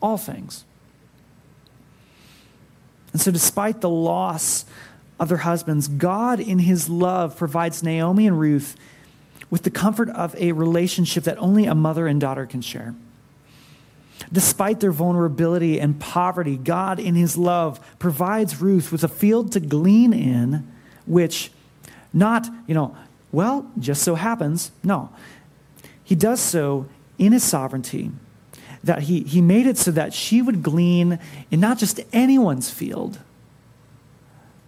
all 0.00 0.16
things. 0.16 0.64
And 3.12 3.20
so, 3.20 3.30
despite 3.30 3.82
the 3.82 3.90
loss 3.90 4.64
of 5.20 5.28
their 5.28 5.38
husbands, 5.38 5.86
God, 5.86 6.40
in 6.40 6.60
his 6.60 6.88
love, 6.88 7.36
provides 7.36 7.82
Naomi 7.82 8.26
and 8.26 8.40
Ruth 8.40 8.74
with 9.50 9.62
the 9.62 9.70
comfort 9.70 10.08
of 10.10 10.34
a 10.36 10.52
relationship 10.52 11.24
that 11.24 11.38
only 11.38 11.66
a 11.66 11.74
mother 11.74 12.06
and 12.06 12.20
daughter 12.20 12.46
can 12.46 12.62
share. 12.62 12.94
Despite 14.32 14.80
their 14.80 14.92
vulnerability 14.92 15.80
and 15.80 15.98
poverty, 16.00 16.56
God, 16.56 16.98
in 16.98 17.14
His 17.14 17.36
love, 17.36 17.80
provides 17.98 18.60
Ruth 18.60 18.90
with 18.90 19.04
a 19.04 19.08
field 19.08 19.52
to 19.52 19.60
glean 19.60 20.12
in, 20.12 20.70
which 21.06 21.50
not, 22.12 22.48
you 22.66 22.74
know, 22.74 22.96
well, 23.32 23.70
just 23.78 24.02
so 24.02 24.14
happens. 24.14 24.70
No. 24.82 25.10
He 26.02 26.14
does 26.14 26.40
so 26.40 26.86
in 27.18 27.32
His 27.32 27.44
sovereignty, 27.44 28.10
that 28.82 29.02
He, 29.02 29.20
he 29.22 29.40
made 29.40 29.66
it 29.66 29.78
so 29.78 29.90
that 29.90 30.14
she 30.14 30.42
would 30.42 30.62
glean 30.62 31.18
in 31.50 31.60
not 31.60 31.78
just 31.78 32.00
anyone's 32.12 32.70
field, 32.70 33.18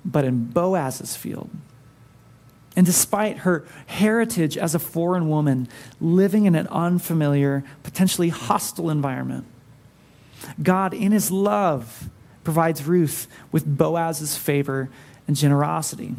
but 0.04 0.24
in 0.24 0.44
Boaz's 0.46 1.16
field. 1.16 1.50
And 2.76 2.84
despite 2.84 3.38
her 3.38 3.66
heritage 3.86 4.58
as 4.58 4.74
a 4.74 4.78
foreign 4.78 5.30
woman 5.30 5.66
living 5.98 6.44
in 6.44 6.54
an 6.54 6.68
unfamiliar, 6.68 7.64
potentially 7.82 8.28
hostile 8.28 8.90
environment, 8.90 9.46
God, 10.62 10.92
in 10.92 11.10
his 11.10 11.30
love, 11.30 12.10
provides 12.44 12.84
Ruth 12.84 13.26
with 13.50 13.78
Boaz's 13.78 14.36
favor 14.36 14.90
and 15.26 15.34
generosity. 15.34 16.14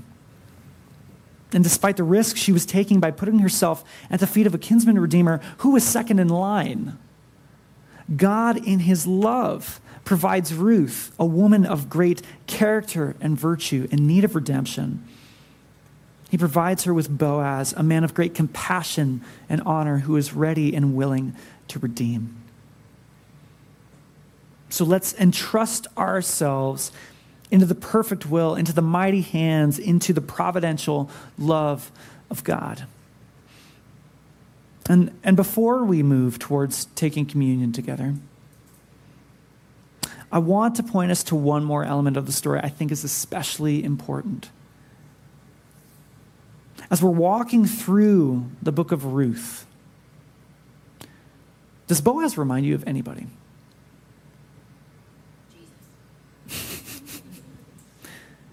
And 1.54 1.64
despite 1.64 1.96
the 1.96 2.04
risk 2.04 2.36
she 2.36 2.52
was 2.52 2.66
taking 2.66 3.00
by 3.00 3.12
putting 3.12 3.40
herself 3.40 3.84
at 4.10 4.20
the 4.20 4.28
feet 4.28 4.48
of 4.48 4.54
a 4.54 4.58
kinsman 4.58 5.00
redeemer 5.00 5.40
who 5.60 5.72
was 5.72 5.84
second 5.84 6.20
in 6.20 6.28
line, 6.28 6.98
God, 8.16 8.58
in 8.58 8.80
his 8.80 9.06
love, 9.06 9.80
provides 10.04 10.54
Ruth, 10.54 11.14
a 11.20 11.26
woman 11.26 11.66
of 11.66 11.90
great 11.90 12.22
character 12.48 13.16
and 13.22 13.38
virtue 13.38 13.88
in 13.92 14.08
need 14.08 14.24
of 14.24 14.36
redemption. 14.36 15.08
He 16.30 16.38
provides 16.38 16.84
her 16.84 16.94
with 16.94 17.16
Boaz, 17.18 17.74
a 17.78 17.84
man 17.84 18.04
of 18.04 18.14
great 18.14 18.34
compassion 18.34 19.22
and 19.48 19.62
honor 19.62 20.00
who 20.00 20.18
is 20.18 20.34
ready 20.34 20.76
and 20.76 20.96
willing 20.96 21.36
to 21.70 21.80
redeem. 21.80 22.36
So 24.70 24.84
let's 24.84 25.14
entrust 25.14 25.88
ourselves 25.98 26.92
into 27.50 27.66
the 27.66 27.76
perfect 27.76 28.26
will, 28.26 28.56
into 28.56 28.74
the 28.74 28.82
mighty 28.82 29.22
hands, 29.22 29.80
into 29.80 30.12
the 30.12 30.22
providential 30.22 31.10
love 31.38 31.92
of 32.30 32.44
God. 32.44 32.86
And, 34.90 35.18
and 35.24 35.38
before 35.38 35.86
we 35.86 36.04
move 36.04 36.40
towards 36.40 36.86
taking 36.96 37.26
communion 37.26 37.72
together, 37.72 38.16
I 40.30 40.40
want 40.40 40.76
to 40.76 40.84
point 40.84 41.12
us 41.12 41.24
to 41.24 41.36
one 41.36 41.64
more 41.64 41.86
element 41.86 42.18
of 42.18 42.26
the 42.26 42.34
story 42.34 42.60
I 42.62 42.70
think 42.70 42.92
is 42.92 43.06
especially 43.06 43.84
important. 43.84 44.50
As 46.90 47.02
we're 47.02 47.10
walking 47.10 47.66
through 47.66 48.46
the 48.62 48.72
book 48.72 48.92
of 48.92 49.06
Ruth, 49.06 49.66
does 51.88 52.02
Boaz 52.02 52.38
remind 52.38 52.66
you 52.66 52.76
of 52.76 52.88
anybody? 52.88 53.28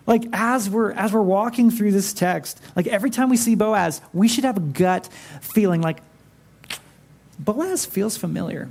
like 0.06 0.24
as 0.32 0.68
we're 0.68 0.92
as 0.92 1.12
we're 1.12 1.20
walking 1.22 1.70
through 1.70 1.92
this 1.92 2.12
text 2.12 2.60
like 2.74 2.86
every 2.88 3.10
time 3.10 3.30
we 3.30 3.36
see 3.36 3.54
boaz 3.54 4.00
we 4.12 4.26
should 4.26 4.42
have 4.44 4.56
a 4.56 4.60
gut 4.60 5.08
feeling 5.40 5.80
like 5.80 6.00
boaz 7.38 7.86
feels 7.86 8.16
familiar 8.16 8.68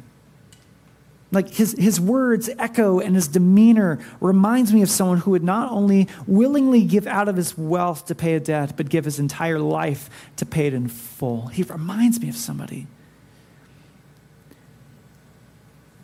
like 1.34 1.50
his, 1.50 1.74
his 1.78 2.00
words 2.00 2.50
echo 2.58 3.00
and 3.00 3.16
his 3.16 3.28
demeanor 3.28 4.00
reminds 4.22 4.72
me 4.74 4.82
of 4.82 4.90
someone 4.90 5.18
who 5.20 5.32
would 5.32 5.44
not 5.44 5.72
only 5.72 6.08
willingly 6.28 6.84
give 6.84 7.08
out 7.08 7.28
of 7.28 7.36
his 7.36 7.58
wealth 7.58 8.06
to 8.06 8.16
pay 8.16 8.36
a 8.36 8.40
debt 8.40 8.78
but 8.78 8.90
give 8.90 9.06
his 9.06 9.20
entire 9.20 9.60
life 9.60 10.10
to 10.36 10.46
pay 10.46 10.68
it 10.68 10.74
in 10.74 10.88
full 10.88 11.48
he 11.48 11.64
reminds 11.64 12.20
me 12.22 12.30
of 12.30 12.36
somebody 12.36 12.88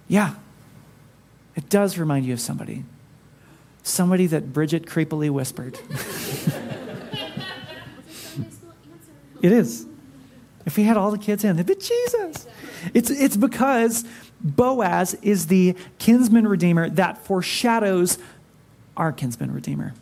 yeah 0.08 0.36
it 1.56 1.70
does 1.70 1.98
remind 1.98 2.26
you 2.26 2.34
of 2.34 2.40
somebody 2.40 2.84
somebody 3.90 4.28
that 4.28 4.54
Bridget 4.54 4.86
creepily 4.86 5.30
whispered. 5.30 5.80
it 9.42 9.52
is. 9.52 9.86
If 10.66 10.78
we 10.78 10.84
had 10.84 10.98
all 10.98 11.12
the 11.12 11.18
kids 11.18 11.44
in, 11.44 11.56
they'd 11.56 11.66
be 11.66 11.76
Jesus. 11.76 12.46
It's, 12.94 13.10
it's 13.10 13.36
because 13.36 14.06
Boaz 14.42 15.16
is 15.22 15.48
the 15.48 15.76
kinsman 15.98 16.48
redeemer 16.48 16.90
that 16.90 17.18
foreshadows 17.26 18.18
our 18.96 19.12
kinsman 19.12 19.54
redeemer, 19.54 19.94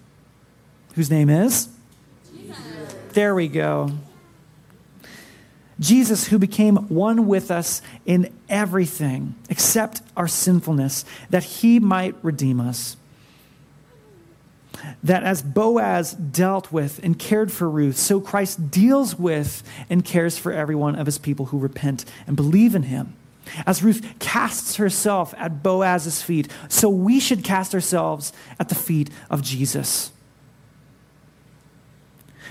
whose 0.95 1.09
name 1.09 1.29
is? 1.29 1.69
Jesus. 2.33 2.95
There 3.13 3.35
we 3.35 3.47
go. 3.47 3.91
Jesus, 5.79 6.27
who 6.27 6.39
became 6.39 6.75
one 6.89 7.27
with 7.27 7.51
us 7.51 7.81
in 8.05 8.33
everything 8.49 9.35
except 9.49 10.01
our 10.15 10.27
sinfulness, 10.27 11.05
that 11.29 11.43
he 11.43 11.79
might 11.79 12.15
redeem 12.23 12.59
us 12.59 12.97
that 15.03 15.23
as 15.23 15.41
Boaz 15.41 16.13
dealt 16.13 16.71
with 16.71 16.99
and 17.03 17.17
cared 17.17 17.51
for 17.51 17.69
Ruth, 17.69 17.97
so 17.97 18.19
Christ 18.19 18.71
deals 18.71 19.17
with 19.17 19.63
and 19.89 20.03
cares 20.03 20.38
for 20.38 20.51
every 20.51 20.75
one 20.75 20.95
of 20.95 21.05
his 21.05 21.17
people 21.17 21.47
who 21.47 21.57
repent 21.57 22.05
and 22.25 22.35
believe 22.35 22.75
in 22.75 22.83
him. 22.83 23.13
As 23.65 23.83
Ruth 23.83 24.19
casts 24.19 24.75
herself 24.75 25.33
at 25.37 25.63
Boaz's 25.63 26.21
feet, 26.21 26.47
so 26.69 26.89
we 26.89 27.19
should 27.19 27.43
cast 27.43 27.73
ourselves 27.73 28.33
at 28.59 28.69
the 28.69 28.75
feet 28.75 29.09
of 29.29 29.41
Jesus. 29.41 30.11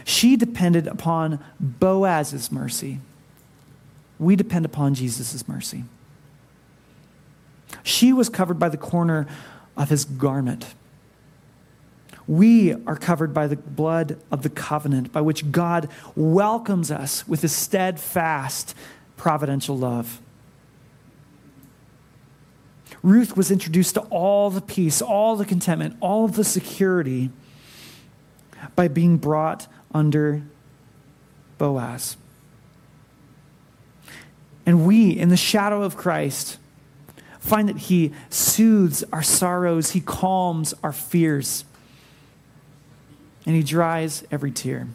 She 0.05 0.37
depended 0.37 0.87
upon 0.87 1.45
Boaz's 1.59 2.53
mercy. 2.53 3.01
We 4.19 4.37
depend 4.37 4.65
upon 4.65 4.95
Jesus' 4.95 5.47
mercy. 5.49 5.85
She 7.83 8.13
was 8.13 8.29
covered 8.29 8.59
by 8.59 8.69
the 8.69 8.77
corner 8.77 9.27
of 9.77 9.91
his 9.91 10.05
garment. 10.05 10.75
We 12.29 12.73
are 12.87 12.97
covered 12.97 13.33
by 13.33 13.47
the 13.47 13.57
blood 13.57 14.19
of 14.31 14.43
the 14.43 14.49
covenant 14.49 15.13
by 15.13 15.21
which 15.21 15.53
God 15.53 15.89
welcomes 16.15 16.91
us 16.91 17.27
with 17.29 17.43
his 17.43 17.53
steadfast 17.53 18.75
providential 19.17 19.77
love. 19.77 20.21
Ruth 23.07 23.37
was 23.37 23.53
introduced 23.53 23.95
to 23.95 24.01
all 24.11 24.51
the 24.51 24.61
peace, 24.61 25.01
all 25.01 25.37
the 25.37 25.45
contentment, 25.45 25.97
all 26.01 26.25
of 26.25 26.35
the 26.35 26.43
security 26.43 27.31
by 28.75 28.89
being 28.89 29.17
brought 29.17 29.69
under 29.95 30.43
Boaz. 31.57 32.17
And 34.67 34.85
we, 34.85 35.11
in 35.11 35.29
the 35.29 35.37
shadow 35.37 35.85
of 35.85 35.97
Christ, 35.97 36.59
find 37.39 37.69
that 37.69 37.77
he 37.77 38.13
soothes 38.29 39.05
our 39.13 39.23
sorrows, 39.23 39.93
he 39.93 40.01
calms 40.01 40.75
our 40.83 40.93
fears 40.93 41.65
and 43.47 43.55
he 43.55 43.63
dries 43.63 44.25
every 44.33 44.51
tear. 44.51 44.89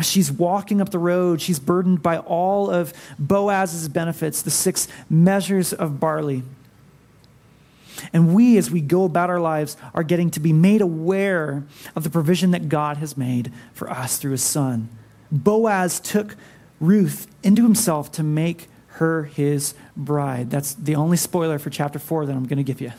She's 0.00 0.30
walking 0.30 0.80
up 0.80 0.90
the 0.90 0.98
road. 0.98 1.40
She's 1.40 1.58
burdened 1.58 2.02
by 2.02 2.18
all 2.18 2.70
of 2.70 2.92
Boaz's 3.18 3.88
benefits, 3.88 4.42
the 4.42 4.50
six 4.50 4.88
measures 5.08 5.72
of 5.72 5.98
barley. 5.98 6.42
And 8.12 8.34
we, 8.34 8.58
as 8.58 8.70
we 8.70 8.82
go 8.82 9.04
about 9.04 9.30
our 9.30 9.40
lives, 9.40 9.76
are 9.94 10.02
getting 10.02 10.30
to 10.32 10.40
be 10.40 10.52
made 10.52 10.82
aware 10.82 11.64
of 11.94 12.04
the 12.04 12.10
provision 12.10 12.50
that 12.50 12.68
God 12.68 12.98
has 12.98 13.16
made 13.16 13.52
for 13.72 13.90
us 13.90 14.18
through 14.18 14.32
his 14.32 14.42
son. 14.42 14.90
Boaz 15.32 15.98
took 15.98 16.36
Ruth 16.78 17.26
into 17.42 17.62
himself 17.62 18.12
to 18.12 18.22
make 18.22 18.68
her 18.88 19.24
his 19.24 19.74
bride. 19.96 20.50
That's 20.50 20.74
the 20.74 20.94
only 20.94 21.16
spoiler 21.16 21.58
for 21.58 21.70
chapter 21.70 21.98
four 21.98 22.26
that 22.26 22.36
I'm 22.36 22.44
going 22.44 22.58
to 22.58 22.62
give 22.62 22.80
you. 22.80 22.92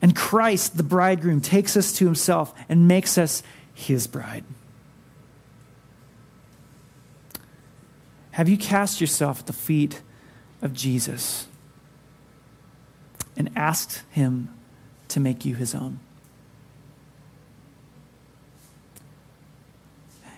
And 0.00 0.16
Christ, 0.16 0.76
the 0.76 0.82
bridegroom, 0.82 1.40
takes 1.40 1.76
us 1.76 1.92
to 1.94 2.06
himself 2.06 2.54
and 2.68 2.88
makes 2.88 3.18
us 3.18 3.42
his 3.74 4.06
bride. 4.06 4.44
Have 8.32 8.48
you 8.48 8.56
cast 8.56 9.00
yourself 9.00 9.40
at 9.40 9.46
the 9.46 9.52
feet 9.52 10.02
of 10.60 10.72
Jesus 10.72 11.46
and 13.36 13.50
asked 13.56 14.02
him 14.10 14.54
to 15.08 15.20
make 15.20 15.44
you 15.44 15.54
his 15.54 15.74
own? 15.74 16.00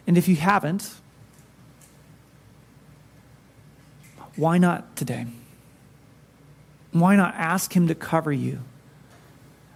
And 0.06 0.18
if 0.18 0.28
you 0.28 0.36
haven't, 0.36 0.94
why 4.36 4.58
not 4.58 4.96
today? 4.96 5.26
Why 6.92 7.16
not 7.16 7.34
ask 7.36 7.74
him 7.74 7.88
to 7.88 7.94
cover 7.94 8.32
you? 8.32 8.60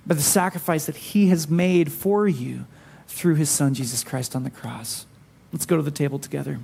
by 0.08 0.14
the 0.14 0.22
sacrifice 0.22 0.86
that 0.86 0.96
he 0.96 1.28
has 1.28 1.50
made 1.50 1.92
for 1.92 2.26
you 2.26 2.64
through 3.06 3.34
his 3.34 3.50
son, 3.50 3.74
Jesus 3.74 4.02
Christ, 4.02 4.34
on 4.34 4.42
the 4.42 4.50
cross. 4.50 5.06
Let's 5.52 5.66
go 5.66 5.76
to 5.76 5.82
the 5.82 5.90
table 5.90 6.18
together. 6.18 6.58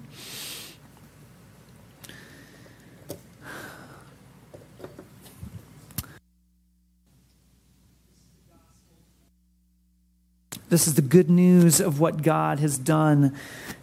This 10.75 10.89
is 10.89 10.95
the 10.95 11.03
good 11.03 11.31
news 11.31 11.79
of 11.79 12.01
what 12.01 12.21
God 12.21 12.59
has 12.59 12.77
done 12.77 13.37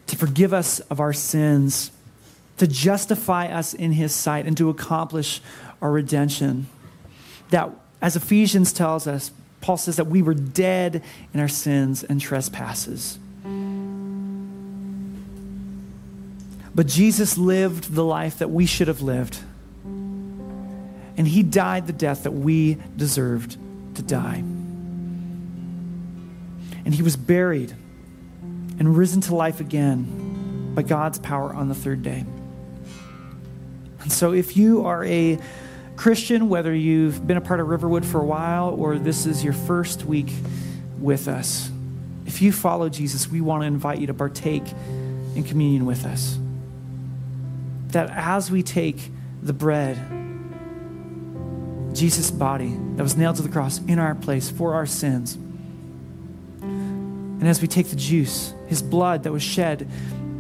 to 0.07 0.17
forgive 0.17 0.53
us 0.53 0.81
of 0.81 0.99
our 0.99 1.13
sins, 1.13 1.89
to 2.57 2.67
justify 2.67 3.47
us 3.47 3.73
in 3.73 3.93
His 3.93 4.13
sight, 4.13 4.45
and 4.45 4.57
to 4.57 4.69
accomplish 4.69 5.39
our 5.81 5.89
redemption. 5.89 6.67
That, 7.49 7.69
as 8.01 8.17
Ephesians 8.17 8.73
tells 8.73 9.07
us, 9.07 9.31
Paul 9.61 9.77
says 9.77 9.95
that 9.95 10.07
we 10.07 10.21
were 10.21 10.33
dead 10.33 11.01
in 11.33 11.39
our 11.39 11.47
sins 11.47 12.03
and 12.03 12.19
trespasses. 12.19 13.17
But 16.75 16.87
Jesus 16.87 17.37
lived 17.37 17.93
the 17.93 18.03
life 18.03 18.39
that 18.39 18.49
we 18.49 18.65
should 18.65 18.89
have 18.89 19.01
lived. 19.01 19.39
And 19.85 21.25
he 21.25 21.41
died 21.41 21.87
the 21.87 21.93
death 21.93 22.23
that 22.23 22.31
we 22.31 22.79
deserved 22.97 23.55
to 23.95 24.01
die. 24.01 24.43
And 26.85 26.93
he 26.93 27.03
was 27.03 27.15
buried 27.15 27.71
and 28.79 28.97
risen 28.97 29.21
to 29.21 29.35
life 29.35 29.59
again 29.59 30.73
by 30.73 30.81
God's 30.81 31.19
power 31.19 31.53
on 31.53 31.69
the 31.69 31.75
third 31.75 32.01
day. 32.01 32.25
And 34.01 34.11
so 34.11 34.33
if 34.33 34.57
you 34.57 34.85
are 34.85 35.05
a 35.05 35.37
Christian, 35.95 36.49
whether 36.49 36.73
you've 36.73 37.27
been 37.27 37.37
a 37.37 37.41
part 37.41 37.59
of 37.59 37.67
Riverwood 37.67 38.05
for 38.05 38.19
a 38.19 38.25
while 38.25 38.69
or 38.69 38.97
this 38.97 39.25
is 39.25 39.43
your 39.43 39.53
first 39.53 40.05
week 40.05 40.31
with 40.99 41.27
us, 41.27 41.69
if 42.25 42.41
you 42.41 42.51
follow 42.51 42.89
Jesus, 42.89 43.27
we 43.27 43.41
want 43.41 43.61
to 43.61 43.67
invite 43.67 43.99
you 43.99 44.07
to 44.07 44.13
partake 44.13 44.63
in 45.35 45.43
communion 45.43 45.85
with 45.85 46.05
us. 46.05 46.39
That 47.89 48.09
as 48.09 48.49
we 48.49 48.63
take 48.63 49.11
the 49.43 49.53
bread, 49.53 49.99
Jesus' 51.93 52.31
body 52.31 52.75
that 52.95 53.03
was 53.03 53.17
nailed 53.17 53.35
to 53.35 53.41
the 53.41 53.49
cross 53.49 53.79
in 53.79 53.99
our 53.99 54.15
place 54.15 54.49
for 54.49 54.73
our 54.73 54.85
sins. 54.85 55.37
And 57.41 57.49
as 57.49 57.59
we 57.59 57.67
take 57.67 57.87
the 57.87 57.95
juice, 57.95 58.53
his 58.67 58.83
blood 58.83 59.23
that 59.23 59.33
was 59.33 59.41
shed 59.41 59.89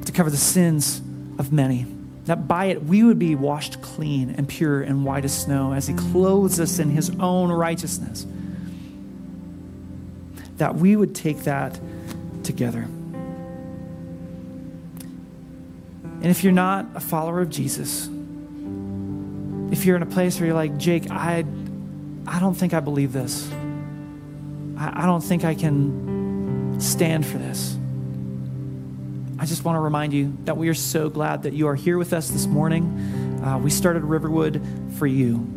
to 0.05 0.11
cover 0.11 0.29
the 0.29 0.37
sins 0.37 1.01
of 1.39 1.51
many, 1.51 1.87
that 2.25 2.47
by 2.47 2.65
it 2.65 2.83
we 2.83 3.03
would 3.03 3.17
be 3.17 3.33
washed 3.33 3.81
clean 3.81 4.29
and 4.37 4.47
pure 4.47 4.83
and 4.83 5.03
white 5.03 5.25
as 5.25 5.35
snow 5.35 5.73
as 5.73 5.87
he 5.87 5.95
clothes 5.95 6.59
us 6.59 6.77
in 6.77 6.91
his 6.91 7.09
own 7.19 7.51
righteousness. 7.51 8.27
That 10.57 10.75
we 10.75 10.95
would 10.95 11.15
take 11.15 11.39
that 11.39 11.79
together. 12.43 12.87
And 16.21 16.27
if 16.27 16.43
you're 16.43 16.53
not 16.53 16.85
a 16.93 16.99
follower 16.99 17.41
of 17.41 17.49
Jesus, 17.49 18.07
if 19.71 19.85
you're 19.85 19.95
in 19.95 20.03
a 20.03 20.05
place 20.05 20.39
where 20.39 20.45
you're 20.45 20.55
like, 20.55 20.77
Jake, 20.77 21.09
I, 21.09 21.45
I 22.27 22.39
don't 22.39 22.53
think 22.53 22.75
I 22.75 22.79
believe 22.79 23.11
this. 23.11 23.51
I, 24.77 25.01
I 25.01 25.05
don't 25.07 25.23
think 25.23 25.43
I 25.43 25.55
can 25.55 26.10
stand 26.81 27.25
for 27.25 27.37
this. 27.37 27.77
I 29.39 29.45
just 29.45 29.63
want 29.63 29.75
to 29.75 29.79
remind 29.79 30.13
you 30.13 30.37
that 30.45 30.57
we 30.57 30.69
are 30.69 30.73
so 30.73 31.09
glad 31.09 31.43
that 31.43 31.53
you 31.53 31.67
are 31.67 31.75
here 31.75 31.97
with 31.97 32.13
us 32.13 32.29
this 32.29 32.45
morning. 32.45 33.41
Uh, 33.43 33.57
we 33.57 33.69
started 33.69 34.03
Riverwood 34.03 34.61
for 34.97 35.07
you. 35.07 35.47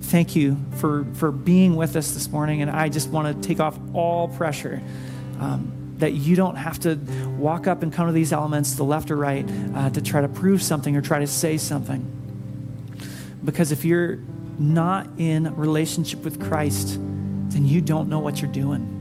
Thank 0.00 0.36
you 0.36 0.56
for, 0.76 1.04
for 1.14 1.32
being 1.32 1.76
with 1.76 1.96
us 1.96 2.12
this 2.12 2.28
morning. 2.28 2.62
And 2.62 2.70
I 2.70 2.88
just 2.88 3.08
want 3.08 3.42
to 3.42 3.48
take 3.48 3.58
off 3.58 3.78
all 3.94 4.28
pressure. 4.28 4.80
Um, 5.40 5.96
that 5.98 6.12
you 6.12 6.36
don't 6.36 6.56
have 6.56 6.78
to 6.80 6.96
walk 7.38 7.66
up 7.66 7.82
and 7.82 7.92
come 7.92 8.06
to 8.06 8.12
these 8.12 8.32
elements 8.32 8.74
the 8.74 8.84
left 8.84 9.10
or 9.10 9.16
right 9.16 9.48
uh, 9.74 9.90
to 9.90 10.02
try 10.02 10.20
to 10.20 10.28
prove 10.28 10.62
something 10.62 10.96
or 10.96 11.00
try 11.00 11.20
to 11.20 11.26
say 11.26 11.56
something. 11.56 12.10
Because 13.44 13.72
if 13.72 13.84
you're 13.84 14.18
not 14.58 15.08
in 15.18 15.54
relationship 15.56 16.22
with 16.24 16.40
Christ, 16.40 16.98
then 17.50 17.64
you 17.66 17.80
don't 17.80 18.08
know 18.08 18.18
what 18.18 18.40
you're 18.40 18.52
doing. 18.52 18.93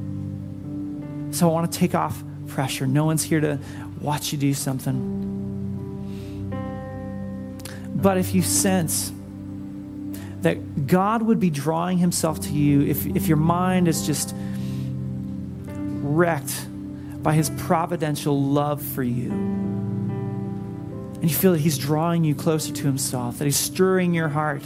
So 1.34 1.50
I 1.50 1.52
want 1.52 1.72
to 1.72 1.80
take 1.80 1.96
off 1.96 2.24
pressure. 2.48 2.86
No 2.86 3.06
one's 3.06 3.24
here 3.24 3.42
to 3.42 3.60
watch 4.00 4.32
you 4.32 4.38
do 4.38 4.54
something. 4.54 5.22
But 7.96 8.20
if 8.20 8.36
you 8.36 8.44
sense 8.44 9.12
that 10.42 10.86
God 10.86 11.24
would 11.24 11.40
be 11.40 11.50
drawing 11.50 11.98
himself 11.98 12.40
to 12.42 12.52
you, 12.52 12.82
if, 12.82 13.08
if 13.08 13.28
your 13.28 13.38
mind 13.38 13.88
is 13.88 14.06
just 14.06 14.36
wrecked 16.04 16.68
by 17.24 17.34
his 17.34 17.50
providential 17.52 18.40
love 18.40 18.80
for 18.82 19.02
you. 19.02 19.32
And 19.32 21.24
you 21.24 21.36
feel 21.36 21.54
that 21.54 21.62
he's 21.62 21.80
drawing 21.80 22.24
you 22.26 22.36
closer 22.36 22.74
to 22.74 22.84
himself, 22.84 23.40
that 23.40 23.46
he's 23.46 23.56
stirring 23.56 24.14
your 24.14 24.28
heart 24.28 24.62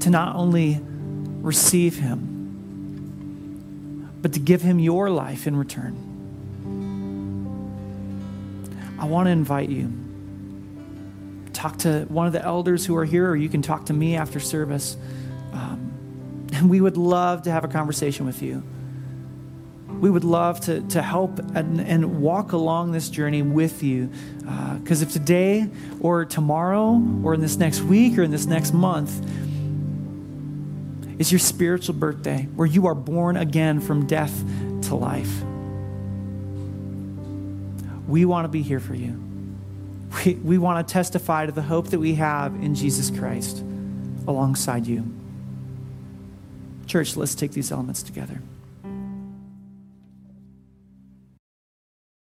to 0.00 0.10
not 0.10 0.36
only 0.36 0.78
receive 1.40 1.98
him, 1.98 2.35
but 4.26 4.32
to 4.32 4.40
give 4.40 4.60
him 4.60 4.80
your 4.80 5.08
life 5.08 5.46
in 5.46 5.54
return. 5.54 5.94
I 8.98 9.04
want 9.04 9.26
to 9.28 9.30
invite 9.30 9.68
you. 9.68 9.92
Talk 11.52 11.76
to 11.78 12.06
one 12.08 12.26
of 12.26 12.32
the 12.32 12.42
elders 12.42 12.84
who 12.84 12.96
are 12.96 13.04
here, 13.04 13.30
or 13.30 13.36
you 13.36 13.48
can 13.48 13.62
talk 13.62 13.86
to 13.86 13.92
me 13.92 14.16
after 14.16 14.40
service. 14.40 14.96
Um, 15.52 16.48
and 16.52 16.68
we 16.74 16.80
would 16.80 16.96
love 16.96 17.42
to 17.42 17.52
have 17.52 17.62
a 17.62 17.68
conversation 17.68 18.26
with 18.26 18.42
you 18.42 18.64
we 20.00 20.10
would 20.10 20.24
love 20.24 20.60
to, 20.60 20.82
to 20.88 21.00
help 21.00 21.38
and, 21.54 21.80
and 21.80 22.20
walk 22.20 22.52
along 22.52 22.92
this 22.92 23.08
journey 23.08 23.40
with 23.40 23.82
you. 23.82 24.10
Because 24.80 25.02
uh, 25.02 25.06
if 25.06 25.12
today 25.12 25.70
or 26.00 26.24
tomorrow 26.24 27.02
or 27.22 27.32
in 27.32 27.40
this 27.40 27.56
next 27.56 27.80
week 27.80 28.18
or 28.18 28.22
in 28.22 28.30
this 28.30 28.46
next 28.46 28.74
month 28.74 29.26
is 31.18 31.32
your 31.32 31.38
spiritual 31.38 31.94
birthday 31.94 32.48
where 32.54 32.66
you 32.66 32.86
are 32.86 32.94
born 32.94 33.36
again 33.36 33.80
from 33.80 34.06
death 34.06 34.44
to 34.82 34.94
life, 34.94 35.42
we 38.06 38.24
want 38.24 38.44
to 38.44 38.48
be 38.48 38.62
here 38.62 38.80
for 38.80 38.94
you. 38.94 39.22
We, 40.24 40.34
we 40.34 40.58
want 40.58 40.86
to 40.86 40.92
testify 40.92 41.46
to 41.46 41.52
the 41.52 41.62
hope 41.62 41.88
that 41.88 41.98
we 41.98 42.14
have 42.14 42.54
in 42.54 42.74
Jesus 42.74 43.10
Christ 43.10 43.62
alongside 44.26 44.86
you. 44.86 45.04
Church, 46.86 47.16
let's 47.16 47.34
take 47.34 47.52
these 47.52 47.72
elements 47.72 48.02
together. 48.02 48.40